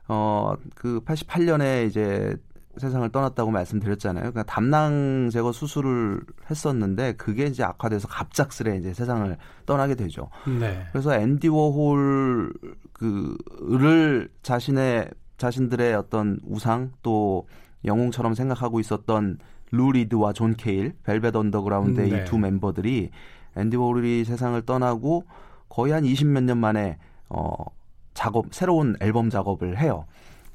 어그 0.07 1.01
88년에 1.05 1.89
이제 1.89 2.37
세상을 2.79 3.09
떠났다고 3.11 3.51
말씀드렸잖아요. 3.51 4.33
그러니까 4.33 4.43
담낭 4.45 5.31
제거 5.33 5.53
수술을 5.53 6.21
했었는데 6.51 7.15
그게 7.15 7.47
이제 7.47 7.63
악화돼서 7.65 8.09
갑작스레 8.09 8.77
이제 8.77 8.93
세상을 8.93 9.37
떠나게 9.65 9.95
되죠. 9.95 10.29
네. 10.61 10.85
그래서 10.93 11.15
앤디 11.15 11.49
워홀 11.49 12.53
그를 12.93 14.29
자신의 14.43 15.11
자신들의 15.39 15.95
어떤 15.95 16.39
우상 16.47 16.93
또 17.03 17.47
영웅처럼 17.85 18.35
생각하고 18.35 18.81
있었던 18.81 19.39
루 19.71 19.93
리드와 19.93 20.33
존 20.33 20.55
케일, 20.55 20.95
벨벳 21.03 21.35
언더그라운드의 21.35 22.11
네. 22.11 22.23
이두 22.23 22.39
멤버들이 22.39 23.11
앤디 23.57 23.77
워홀이 23.77 24.25
세상을 24.25 24.61
떠나고 24.63 25.25
거의 25.69 25.93
한 25.93 26.05
20 26.05 26.29
몇 26.29 26.43
년 26.45 26.59
만에 26.59 26.99
어 27.29 27.53
작업 28.15 28.47
새로운 28.55 28.97
앨범 29.01 29.29
작업을 29.29 29.79
해요. 29.79 30.07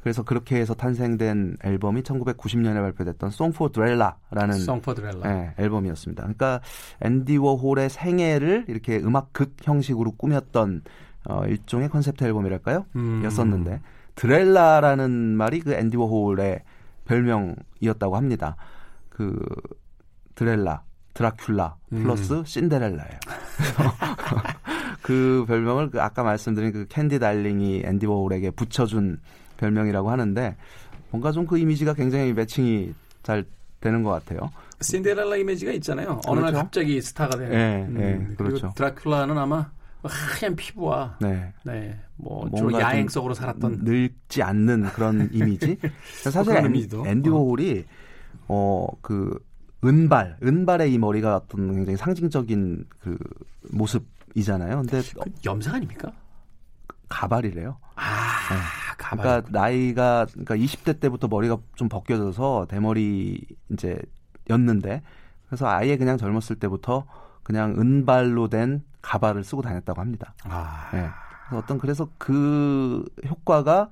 그래서 0.02 0.24
그렇게 0.24 0.58
해서 0.58 0.74
탄생된 0.74 1.58
앨범이 1.64 2.02
1990년에 2.02 2.76
발표됐던 2.76 3.30
Song 3.30 3.56
for 3.56 3.72
Drella라는 3.72 4.56
Song 4.56 4.82
for 4.82 4.96
Drella. 4.96 5.22
네, 5.24 5.54
앨범이었습니다. 5.58 6.24
그러니까 6.24 6.62
앤디 7.02 7.38
워홀의 7.38 7.90
생애를 7.90 8.66
이렇게 8.68 8.98
음악 8.98 9.32
극 9.32 9.56
형식으로 9.62 10.14
꾸몄던 10.14 10.82
어, 11.26 11.46
일종의 11.46 11.90
컨셉트 11.90 12.24
앨범이랄까요? 12.24 12.86
음. 12.96 13.24
였었는데 13.24 13.82
드렐라라는 14.16 15.12
말이 15.12 15.60
그 15.60 15.74
앤디 15.74 15.98
워홀의 15.98 16.64
별명이었다고 17.06 18.16
합니다. 18.16 18.56
그 19.10 19.38
드렐라, 20.36 20.84
드라큘라 21.14 21.76
플러스 21.90 22.34
음. 22.34 22.44
신데렐라예요. 22.44 23.20
그 25.02 25.46
별명을 25.48 25.92
그 25.92 26.02
아까 26.02 26.24
말씀드린 26.24 26.72
그 26.72 26.86
캔디 26.88 27.20
달링이 27.20 27.84
앤디 27.86 28.06
워홀에게 28.06 28.52
붙여준 28.52 29.20
별명이라고 29.62 30.10
하는데 30.10 30.56
뭔가 31.12 31.32
좀 31.32 31.46
그 31.46 31.58
이미지가 31.58 31.94
굉장히 31.94 32.34
매칭이 32.34 32.94
잘 33.24 33.46
되는 33.80 34.04
것 34.04 34.10
같아요. 34.12 34.50
신데렐라 34.82 35.36
이미지가 35.38 35.72
있잖아요. 35.74 36.22
어느 36.28 36.40
그렇죠? 36.40 36.42
날 36.42 36.64
갑자기 36.64 37.02
스타가 37.02 37.38
되는. 37.38 37.52
네, 37.52 37.88
네 37.90 38.14
음, 38.16 38.36
그렇죠. 38.38 38.74
드라큘라는 38.76 39.38
아마 39.38 39.70
하얀 40.04 40.56
피부와 40.56 41.18
네, 41.22 41.54
네, 41.64 42.00
뭐 42.16 42.50
주로 42.58 42.80
야행성으로 42.80 43.34
살았던 43.36 43.82
늙지 43.84 44.42
않는 44.42 44.84
그런 44.94 45.30
이미지. 45.32 45.78
사실 46.24 46.56
앤, 46.58 46.74
앤디 47.06 47.30
어. 47.30 47.34
워홀이 47.34 47.86
어 48.48 48.88
그 49.02 49.38
은발, 49.84 50.38
은발의 50.44 50.94
이 50.94 50.98
머리가 50.98 51.38
어떤 51.38 51.74
굉장히 51.74 51.98
상징적인 51.98 52.86
그 53.00 53.18
모습이잖아요. 53.72 54.78
근데 54.78 55.02
그 55.02 55.32
염색 55.44 55.74
아닙니까? 55.74 56.12
가발이래요. 57.12 57.78
아, 57.96 58.02
네. 58.50 58.56
가발. 58.98 59.44
그러니까 59.44 59.60
나이가 59.60 60.26
그러니까 60.32 60.56
20대 60.56 61.00
때부터 61.00 61.28
머리가 61.28 61.58
좀 61.76 61.90
벗겨져서 61.90 62.68
대머리 62.70 63.46
이제 63.70 64.00
였는데 64.50 65.02
그래서 65.48 65.68
아예 65.68 65.98
그냥 65.98 66.18
젊었을 66.18 66.58
때부터 66.58 67.06
그냥 67.44 67.76
은발로 67.78 68.48
된 68.48 68.84
가발을 69.02 69.44
쓰고 69.44 69.62
다녔다고 69.62 70.00
합니다. 70.00 70.34
아. 70.46 70.90
네. 70.94 71.10
어떤 71.56 71.78
그래서 71.78 72.08
그 72.18 73.04
효과가 73.28 73.90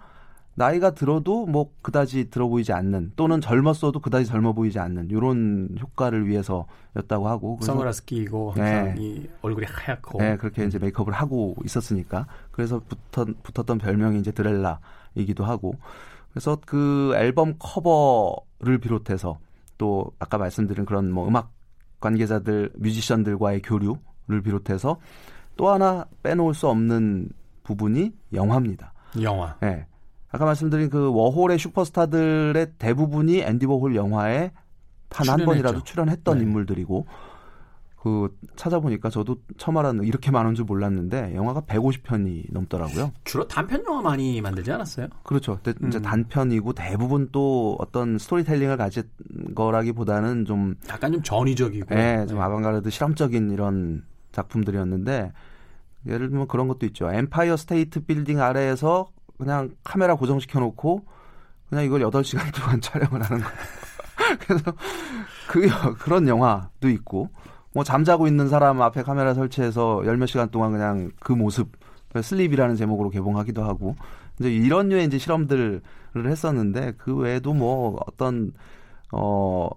나이가 0.59 0.91
들어도 0.91 1.45
뭐 1.45 1.71
그다지 1.81 2.29
들어 2.29 2.49
보이지 2.49 2.73
않는 2.73 3.13
또는 3.15 3.39
젊었어도 3.39 4.01
그다지 4.01 4.25
젊어 4.25 4.51
보이지 4.51 4.77
않는 4.77 5.09
이런 5.09 5.69
효과를 5.79 6.27
위해서였다고 6.27 7.29
하고 7.29 7.57
선글라스 7.61 8.03
끼고 8.03 8.51
항상 8.51 8.93
네. 8.93 8.95
이 8.97 9.29
얼굴이 9.41 9.65
하얗고 9.65 10.19
네 10.19 10.35
그렇게 10.35 10.65
이제 10.65 10.77
메이크업을 10.77 11.13
하고 11.13 11.55
있었으니까 11.63 12.27
그래서 12.51 12.81
붙었, 12.89 13.41
붙었던 13.41 13.77
별명이 13.77 14.19
이제 14.19 14.33
드렐라이기도 14.33 15.45
하고 15.45 15.75
그래서 16.33 16.57
그 16.65 17.13
앨범 17.15 17.55
커버를 17.57 18.79
비롯해서 18.81 19.39
또 19.77 20.11
아까 20.19 20.37
말씀드린 20.37 20.85
그런 20.85 21.09
뭐 21.09 21.25
음악 21.25 21.53
관계자들 22.01 22.73
뮤지션들과의 22.75 23.61
교류를 23.61 24.41
비롯해서 24.43 24.97
또 25.55 25.69
하나 25.69 26.05
빼놓을 26.21 26.53
수 26.53 26.67
없는 26.67 27.29
부분이 27.63 28.11
영화입니다. 28.33 28.91
영화. 29.21 29.55
네. 29.61 29.85
아까 30.31 30.45
말씀드린 30.45 30.89
그 30.89 31.11
워홀의 31.11 31.57
슈퍼스타들의 31.59 32.73
대부분이 32.77 33.41
앤디 33.41 33.65
워홀 33.65 33.95
영화에 33.95 34.51
단 35.09 35.27
한 35.27 35.43
번이라도 35.45 35.83
출연했던 35.83 36.37
네. 36.37 36.43
인물들이고 36.43 37.07
그 38.01 38.33
찾아보니까 38.55 39.09
저도 39.09 39.37
처음 39.57 39.77
알았는 39.77 40.05
이렇게 40.05 40.31
많은 40.31 40.55
줄 40.55 40.63
몰랐는데 40.65 41.35
영화가 41.35 41.61
150편이 41.61 42.45
넘더라고요. 42.53 43.11
주로 43.25 43.45
단편 43.47 43.83
영화 43.85 44.01
많이 44.01 44.39
만들지 44.39 44.71
않았어요? 44.71 45.07
그렇죠. 45.23 45.59
이제 45.63 45.73
음. 45.97 46.01
단편이고 46.01 46.73
대부분 46.73 47.27
또 47.33 47.75
어떤 47.79 48.17
스토리텔링을 48.17 48.77
가진 48.77 49.03
거라기보다는 49.53 50.45
좀 50.45 50.75
약간 50.87 51.11
좀 51.11 51.21
전위적이고, 51.23 51.93
네, 51.93 52.25
좀 52.27 52.37
네. 52.37 52.43
아방가르드 52.43 52.89
실험적인 52.89 53.51
이런 53.51 54.05
작품들이었는데 54.31 55.33
예를 56.07 56.29
들면 56.29 56.47
그런 56.47 56.69
것도 56.69 56.85
있죠. 56.85 57.11
엠파이어 57.11 57.57
스테이트 57.57 58.05
빌딩 58.05 58.39
아래에서 58.39 59.09
그냥 59.39 59.71
카메라 59.83 60.13
고정시켜 60.15 60.59
놓고 60.59 61.05
그냥 61.69 61.85
이걸 61.85 62.01
8시간 62.01 62.53
동안 62.53 62.79
촬영을 62.81 63.21
하는 63.23 63.41
거예요. 63.41 63.57
그래서 64.39 64.73
그 65.47 65.67
그런 65.97 66.27
영화도 66.27 66.89
있고 66.89 67.29
뭐 67.73 67.83
잠자고 67.83 68.27
있는 68.27 68.49
사람 68.49 68.81
앞에 68.81 69.01
카메라 69.03 69.33
설치해서 69.33 70.03
열 70.05 70.17
몇 70.17 70.25
시간 70.27 70.49
동안 70.49 70.71
그냥 70.71 71.11
그 71.19 71.31
모습 71.33 71.71
슬립이라는 72.21 72.75
제목으로 72.75 73.09
개봉하기도 73.09 73.63
하고 73.63 73.95
이제 74.39 74.51
이런 74.51 74.89
류의 74.89 75.05
이제 75.05 75.17
실험들을 75.17 75.81
했었는데 76.15 76.93
그 76.97 77.15
외에도 77.15 77.53
뭐 77.53 77.99
어떤 78.07 78.51
어 79.11 79.69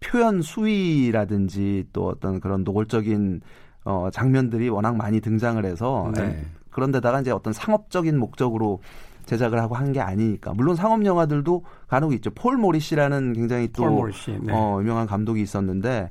표현 0.00 0.42
수위라든지 0.42 1.84
또 1.92 2.08
어떤 2.08 2.40
그런 2.40 2.64
노골적인 2.64 3.40
어 3.84 4.08
장면들이 4.12 4.68
워낙 4.70 4.96
많이 4.96 5.20
등장을 5.20 5.62
해서 5.64 6.10
네. 6.14 6.44
그런데다가 6.70 7.20
이제 7.20 7.30
어떤 7.30 7.52
상업적인 7.52 8.18
목적으로 8.18 8.80
제작을 9.26 9.60
하고 9.60 9.74
한 9.74 9.92
게 9.92 10.00
아니니까 10.00 10.54
물론 10.54 10.74
상업 10.76 11.04
영화들도 11.04 11.64
간혹 11.86 12.12
있죠. 12.14 12.30
폴 12.30 12.56
모리시라는 12.56 13.34
굉장히 13.34 13.68
또 13.72 13.84
모리시, 13.88 14.38
네. 14.42 14.52
어, 14.52 14.78
유명한 14.80 15.06
감독이 15.06 15.42
있었는데 15.42 16.10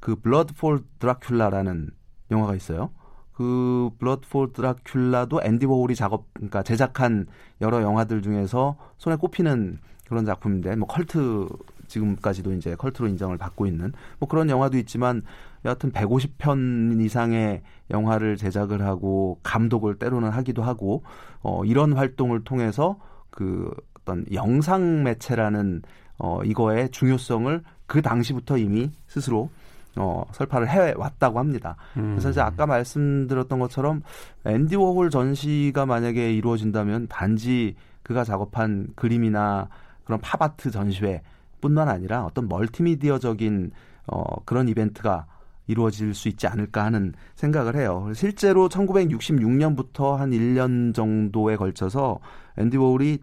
그 0.00 0.16
Blood 0.16 0.54
for 0.54 0.82
Dracula라는 1.00 1.90
영화가 2.30 2.54
있어요. 2.54 2.90
그 3.32 3.90
Blood 3.98 4.28
for 4.28 4.52
Dracula도 4.52 5.44
앤디 5.44 5.66
워홀이 5.66 5.94
작업 5.96 6.26
그러니까 6.34 6.62
제작한 6.62 7.26
여러 7.60 7.82
영화들 7.82 8.22
중에서 8.22 8.76
손에 8.98 9.16
꼽히는 9.16 9.78
그런 10.08 10.24
작품인데 10.24 10.76
뭐 10.76 10.86
컬트 10.86 11.48
지금까지도 11.92 12.52
이제 12.54 12.74
컬트로 12.74 13.08
인정을 13.08 13.36
받고 13.36 13.66
있는 13.66 13.92
뭐 14.18 14.28
그런 14.28 14.48
영화도 14.48 14.78
있지만 14.78 15.22
여하튼 15.64 15.92
150편 15.92 17.00
이상의 17.02 17.62
영화를 17.90 18.36
제작을 18.36 18.82
하고 18.82 19.38
감독을 19.42 19.96
때로는 19.96 20.30
하기도 20.30 20.62
하고 20.62 21.02
어 21.42 21.64
이런 21.64 21.92
활동을 21.92 22.44
통해서 22.44 22.98
그 23.30 23.70
어떤 24.00 24.24
영상 24.32 25.02
매체라는 25.04 25.82
어 26.18 26.42
이거의 26.44 26.90
중요성을 26.90 27.62
그 27.86 28.02
당시부터 28.02 28.56
이미 28.56 28.90
스스로 29.06 29.50
어, 29.96 30.24
설파를 30.32 30.70
해 30.70 30.94
왔다고 30.96 31.38
합니다. 31.38 31.76
음. 31.98 32.12
그래서 32.12 32.30
이제 32.30 32.40
아까 32.40 32.64
말씀드렸던 32.64 33.58
것처럼 33.58 34.02
앤디 34.46 34.76
워홀 34.76 35.10
전시가 35.10 35.84
만약에 35.84 36.32
이루어진다면 36.32 37.08
단지 37.08 37.74
그가 38.02 38.24
작업한 38.24 38.88
그림이나 38.96 39.68
그런 40.04 40.18
팝아트 40.20 40.70
전시회 40.70 41.22
뿐만 41.62 41.88
아니라 41.88 42.26
어떤 42.26 42.46
멀티미디어적인 42.48 43.70
어, 44.08 44.42
그런 44.44 44.68
이벤트가 44.68 45.26
이루어질 45.66 46.12
수 46.12 46.28
있지 46.28 46.46
않을까 46.46 46.84
하는 46.84 47.14
생각을 47.36 47.76
해요. 47.76 48.10
실제로 48.14 48.68
1966년부터 48.68 50.16
한 50.16 50.32
1년 50.32 50.94
정도에 50.94 51.56
걸쳐서 51.56 52.18
앤디 52.58 52.76
워홀이 52.76 53.18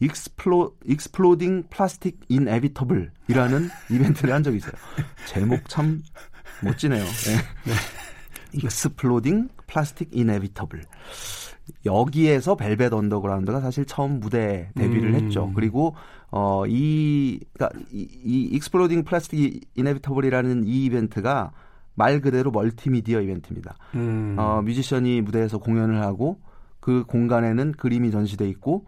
Explo, 0.00 0.76
Exploding 0.86 1.64
Plastic 1.70 2.20
Inevitable이라는 2.28 3.68
이벤트를 3.90 4.34
한 4.34 4.42
적이 4.42 4.56
있어요. 4.56 4.72
제목 5.28 5.68
참 5.68 6.02
멋지네요. 6.62 7.04
네. 7.04 7.36
네. 7.64 7.72
Exploding 8.54 9.48
Plastic 9.66 10.08
Inevitable. 10.12 10.82
여기에서 11.86 12.56
벨벳 12.56 12.92
언더그라운드가 12.92 13.60
사실 13.60 13.84
처음 13.84 14.18
무대 14.18 14.70
데뷔를 14.74 15.10
음. 15.10 15.14
했죠. 15.14 15.52
그리고 15.54 15.94
어 16.32 16.64
이 16.66 17.38
그러니까 17.52 17.78
이, 17.92 18.08
이 18.24 18.42
Exploding 18.52 19.04
Plastic 19.04 19.60
Inevitable이라는 19.76 20.64
이 20.64 20.84
이벤트가 20.86 21.52
말 21.94 22.20
그대로 22.20 22.50
멀티미디어 22.50 23.20
이벤트입니다. 23.20 23.76
음. 23.94 24.36
어, 24.38 24.62
뮤지션이 24.62 25.20
무대에서 25.20 25.58
공연을 25.58 26.00
하고 26.00 26.40
그 26.80 27.04
공간에는 27.06 27.72
그림이 27.72 28.10
전시돼 28.10 28.48
있고 28.48 28.86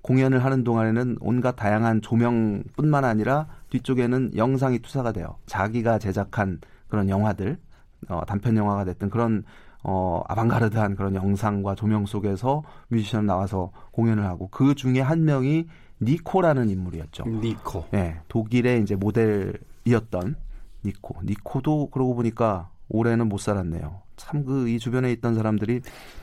공연을 0.00 0.44
하는 0.44 0.64
동안에는 0.64 1.18
온갖 1.20 1.56
다양한 1.56 2.00
조명뿐만 2.00 3.04
아니라 3.04 3.46
뒤쪽에는 3.70 4.32
영상이 4.36 4.78
투사가 4.78 5.12
돼요. 5.12 5.36
자기가 5.46 5.98
제작한 5.98 6.60
그런 6.88 7.08
영화들, 7.08 7.58
어, 8.08 8.22
단편 8.26 8.56
영화가 8.56 8.84
됐든 8.84 9.10
그런 9.10 9.42
어, 9.82 10.22
아방가르드한 10.28 10.96
그런 10.96 11.14
영상과 11.14 11.74
조명 11.74 12.06
속에서 12.06 12.62
뮤지션 12.88 13.26
나와서 13.26 13.70
공연을 13.92 14.24
하고 14.24 14.48
그 14.48 14.74
중에 14.74 15.00
한 15.00 15.24
명이 15.24 15.66
니코라는 16.02 16.68
인물이었죠. 16.70 17.24
니코. 17.26 17.86
네, 17.90 18.20
독일의 18.28 18.82
이제 18.82 18.94
모델이었던 18.96 20.36
니코. 20.84 21.20
니코도 21.24 21.90
그러고 21.90 22.14
보니까 22.14 22.70
올해는 22.88 23.28
못 23.28 23.38
살았네요. 23.38 24.02
참 24.16 24.44
그 24.44 24.68
이 24.68 24.78
주변에 24.78 25.10
있던 25.12 25.34
사람들이 25.34 25.80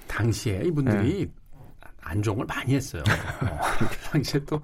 당시에 0.07 0.63
이분들이 0.65 1.26
네. 1.26 1.32
안종을 2.01 2.45
많이 2.45 2.74
했어요. 2.76 3.03
어, 3.41 3.59
당시에 4.11 4.43
또 4.45 4.61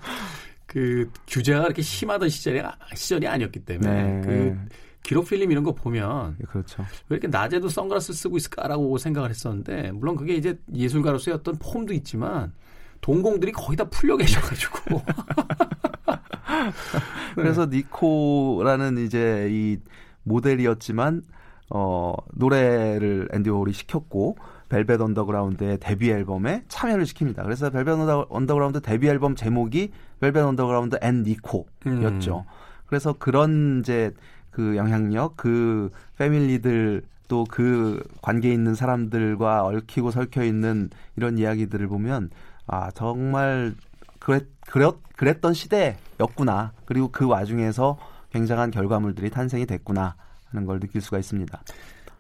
그 0.66 1.10
규제가 1.28 1.64
그렇게 1.64 1.82
심하던 1.82 2.30
시절이 2.30 2.62
시절이 2.94 3.28
아니었기 3.28 3.66
때문에 3.66 4.04
네. 4.04 4.22
그 4.22 4.60
기록 5.02 5.28
필름 5.28 5.52
이런 5.52 5.64
거 5.64 5.74
보면 5.74 6.36
네, 6.38 6.46
그렇죠. 6.46 6.84
왜 7.10 7.16
이렇게 7.16 7.28
낮에도 7.28 7.68
선글라스 7.70 8.14
쓰고 8.14 8.38
있을까라고 8.38 8.96
생각을 9.00 9.32
했었는데 9.32 9.92
물론 9.94 10.16
그게 10.16 10.36
이제 10.36 10.60
예술가로서의 10.72 11.38
어떤 11.38 11.56
폼도 11.58 11.92
있지만 11.94 12.54
동공들이 13.02 13.52
거의 13.52 13.78
다 13.78 13.86
풀려 13.86 14.18
계셔가지고 14.18 15.02
그래서 17.36 17.66
니코라는 17.66 18.98
이제 18.98 19.48
이 19.52 19.78
모델이었지만 20.24 21.24
어 21.70 22.14
노래를 22.34 23.30
앤디 23.32 23.50
워홀이 23.50 23.74
시켰고 23.74 24.38
벨벳 24.70 25.02
언더그라운드의 25.02 25.80
데뷔 25.80 26.12
앨범에 26.12 26.64
참여를 26.68 27.06
시킵니다. 27.06 27.44
그래서 27.44 27.70
벨벳 27.70 27.98
언더그라운드 28.30 28.82
데뷔 28.82 29.08
앨범 29.08 29.36
제목이 29.36 29.92
Velvet 30.20 30.44
Underground 30.44 30.98
and 31.02 31.24
Nico였죠. 31.24 32.40
음. 32.40 32.44
그래서 32.86 33.14
그런 33.14 33.80
이제 33.80 34.12
그 34.52 34.76
영향력, 34.76 35.38
그 35.38 35.92
패밀리들 36.18 37.04
또 37.30 37.46
그 37.46 38.04
관계에 38.22 38.52
있는 38.52 38.74
사람들과 38.74 39.64
얽히고 39.64 40.12
설켜 40.12 40.44
있는 40.44 40.90
이런 41.16 41.38
이야기들을 41.38 41.88
보면 41.88 42.32
아 42.72 42.92
정말 42.92 43.74
그랬 44.20 44.46
그랬 44.62 44.96
그랬던 45.16 45.54
시대였구나. 45.54 46.74
그리고 46.86 47.10
그 47.12 47.28
와중에서 47.28 47.98
굉장한 48.32 48.72
결과물들이 48.72 49.30
탄생이 49.30 49.66
됐구나 49.66 50.16
하는 50.46 50.66
걸 50.66 50.80
느낄 50.80 51.02
수가 51.02 51.18
있습니다. 51.18 51.62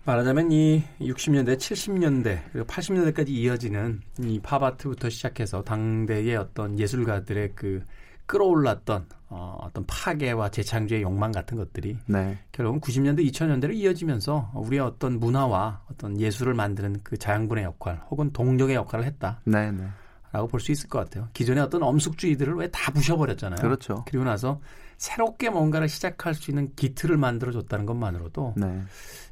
말하자면 0.06 0.52
이 0.52 0.84
60년대, 1.00 1.58
70년대, 1.58 2.40
그리고 2.52 2.66
80년대까지 2.66 3.30
이어지는 3.30 4.02
이 4.22 4.40
팝아트부터 4.40 5.10
시작해서 5.10 5.64
당대의 5.64 6.36
어떤 6.36 6.80
예술가들의 6.80 7.52
그 7.54 7.84
끌어올랐던 8.26 9.06
어, 9.30 9.58
어떤 9.62 9.86
파괴와 9.86 10.50
재창조의 10.50 11.04
욕망 11.04 11.32
같은 11.32 11.58
것들이 11.58 11.98
네. 12.08 12.40
결국은 12.52 12.82
90년대, 12.82 13.30
2000년대로 13.32 13.76
이어지면서 13.76 14.52
우리의 14.56 14.82
어떤 14.82 15.20
문화와 15.20 15.82
어떤 15.92 16.20
예술을 16.20 16.56
만드는 16.56 17.02
그 17.04 17.18
자양분의 17.18 17.64
역할 17.64 18.02
혹은 18.10 18.32
동력의 18.34 18.76
역할을 18.76 19.06
했다. 19.06 19.42
네, 19.46 19.72
네. 19.72 19.88
라고 20.32 20.48
볼 20.48 20.60
수 20.60 20.72
있을 20.72 20.88
것 20.90 21.00
같아요. 21.00 21.28
기존의 21.34 21.64
어떤 21.64 21.82
엄숙주의들을 21.84 22.54
왜 22.56 22.68
다 22.70 22.92
부셔버렸잖아요. 22.92 23.60
그렇죠. 23.62 24.04
그리고 24.08 24.24
나서 24.26 24.62
새롭게 24.98 25.50
뭔가를 25.50 25.88
시작할 25.90 26.34
수 26.36 26.52
있는 26.52 26.74
기틀을 26.76 27.18
만들어줬다는 27.18 27.86
것만으로도 27.86 28.54
네. 28.58 28.84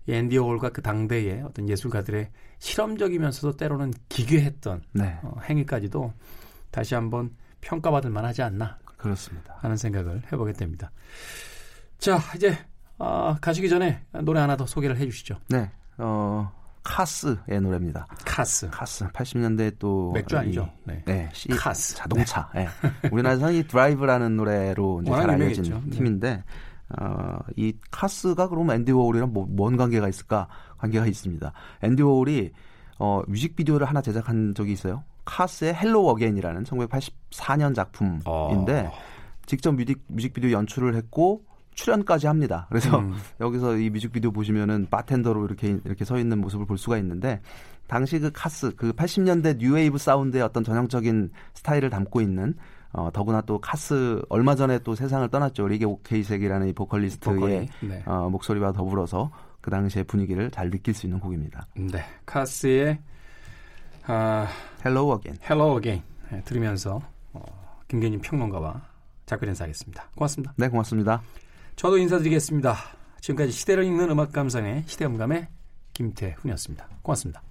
앤디 0.07 0.37
오홀과 0.37 0.69
그 0.69 0.81
당대의 0.81 1.41
어떤 1.43 1.67
예술가들의 1.69 2.29
실험적이면서도 2.59 3.57
때로는 3.57 3.93
기괴했던 4.09 4.81
네. 4.93 5.19
어, 5.23 5.35
행위까지도 5.47 6.13
다시 6.71 6.95
한번 6.95 7.35
평가받을 7.61 8.09
만하지 8.09 8.41
않나 8.41 8.77
그렇습니다. 8.97 9.57
하는 9.59 9.77
생각을 9.77 10.23
해보게 10.31 10.53
됩니다. 10.53 10.91
자 11.99 12.19
이제 12.35 12.57
어, 12.97 13.35
가시기 13.39 13.69
전에 13.69 14.03
노래 14.23 14.39
하나 14.39 14.55
더 14.55 14.65
소개를 14.65 14.97
해주시죠. 14.97 15.37
네, 15.49 15.69
어 15.97 16.51
카스의 16.87 17.61
노래입니다. 17.61 18.07
카스. 18.25 18.69
카스 18.69 19.05
80년대 19.09 19.77
또 19.77 20.11
맥주 20.13 20.37
아니죠? 20.37 20.69
이, 20.85 20.87
네. 20.87 21.03
네, 21.05 21.29
시, 21.33 21.49
카스. 21.49 21.95
자동차. 21.95 22.49
네. 22.55 22.67
우리나라에서는 23.11 23.53
이 23.55 23.67
드라이브라는 23.67 24.37
노래로 24.37 25.01
이제 25.01 25.11
잘 25.11 25.29
알려진 25.29 25.65
유명했죠. 25.65 25.89
네. 25.89 25.97
팀인데 25.97 26.43
어, 26.99 27.37
이 27.57 27.73
카스가 27.91 28.47
그럼 28.47 28.71
앤디 28.71 28.93
워홀이랑 28.93 29.33
뭐, 29.33 29.45
뭔 29.49 29.75
관계가 29.75 30.07
있을까? 30.07 30.47
관계가 30.77 31.05
있습니다. 31.05 31.51
앤디 31.83 32.01
워홀이 32.01 32.51
어, 32.99 33.21
뮤직비디오를 33.27 33.87
하나 33.87 34.01
제작한 34.01 34.55
적이 34.55 34.71
있어요. 34.71 35.03
카스의 35.25 35.75
Hello 35.75 36.07
Again이라는 36.07 36.63
1984년 36.63 37.75
작품인데 37.75 38.87
어. 38.87 38.91
직접 39.45 39.73
뮤직, 39.73 40.01
뮤직비디오 40.07 40.51
연출을 40.51 40.95
했고 40.95 41.43
출연까지 41.77 42.27
합니다. 42.27 42.65
그래서 42.69 42.99
음. 42.99 43.15
여기서 43.39 43.77
이 43.77 43.89
뮤직비디오 43.89 44.31
보시면은 44.31 44.87
바텐더로 44.89 45.45
이렇게 45.45 45.77
이렇게 45.85 46.03
서 46.03 46.17
있는 46.17 46.41
모습을 46.41 46.65
볼 46.65 46.77
수가 46.77 46.97
있는데 46.97 47.39
당시 47.87 48.19
그 48.19 48.31
카스 48.33 48.75
그 48.75 48.91
80년대 48.91 49.57
뉴웨이브 49.57 49.97
사운드의 49.97 50.43
어떤 50.43 50.63
전형적인 50.63 51.31
스타일을 51.53 51.89
담고 51.89 52.19
있는 52.19 52.55
어 52.91 53.09
더구나 53.13 53.41
또 53.41 53.59
카스 53.59 54.21
얼마 54.29 54.55
전에 54.55 54.79
또 54.79 54.95
세상을 54.95 55.27
떠났죠 55.29 55.67
릭 55.67 55.85
오케이섹이라는 55.85 56.69
이 56.69 56.73
보컬리스트의 56.73 57.35
보컬이, 57.35 57.69
네. 57.81 58.03
어, 58.05 58.29
목소리와 58.29 58.71
더불어서 58.71 59.31
그 59.61 59.69
당시의 59.69 60.05
분위기를 60.05 60.49
잘 60.49 60.69
느낄 60.69 60.93
수 60.93 61.05
있는 61.05 61.19
곡입니다. 61.19 61.67
네. 61.75 62.03
카스의 62.25 62.99
아, 64.07 64.47
Hello 64.83 65.11
Again. 65.11 65.35
Hello 65.43 65.77
Again 65.77 66.03
네, 66.31 66.41
들으면서 66.43 67.01
어, 67.33 67.41
김경진 67.87 68.21
평론가와 68.21 68.81
작별 69.25 69.49
인사하겠습니다. 69.49 70.09
고맙습니다. 70.15 70.53
네, 70.57 70.69
고맙습니다. 70.69 71.21
저도 71.77 71.99
인사드리겠습니다. 71.99 72.75
지금까지 73.21 73.51
시대를 73.51 73.83
읽는 73.83 74.09
음악 74.09 74.31
감상의 74.31 74.85
시대음감의 74.87 75.47
김태훈이었습니다. 75.93 76.89
고맙습니다. 77.03 77.46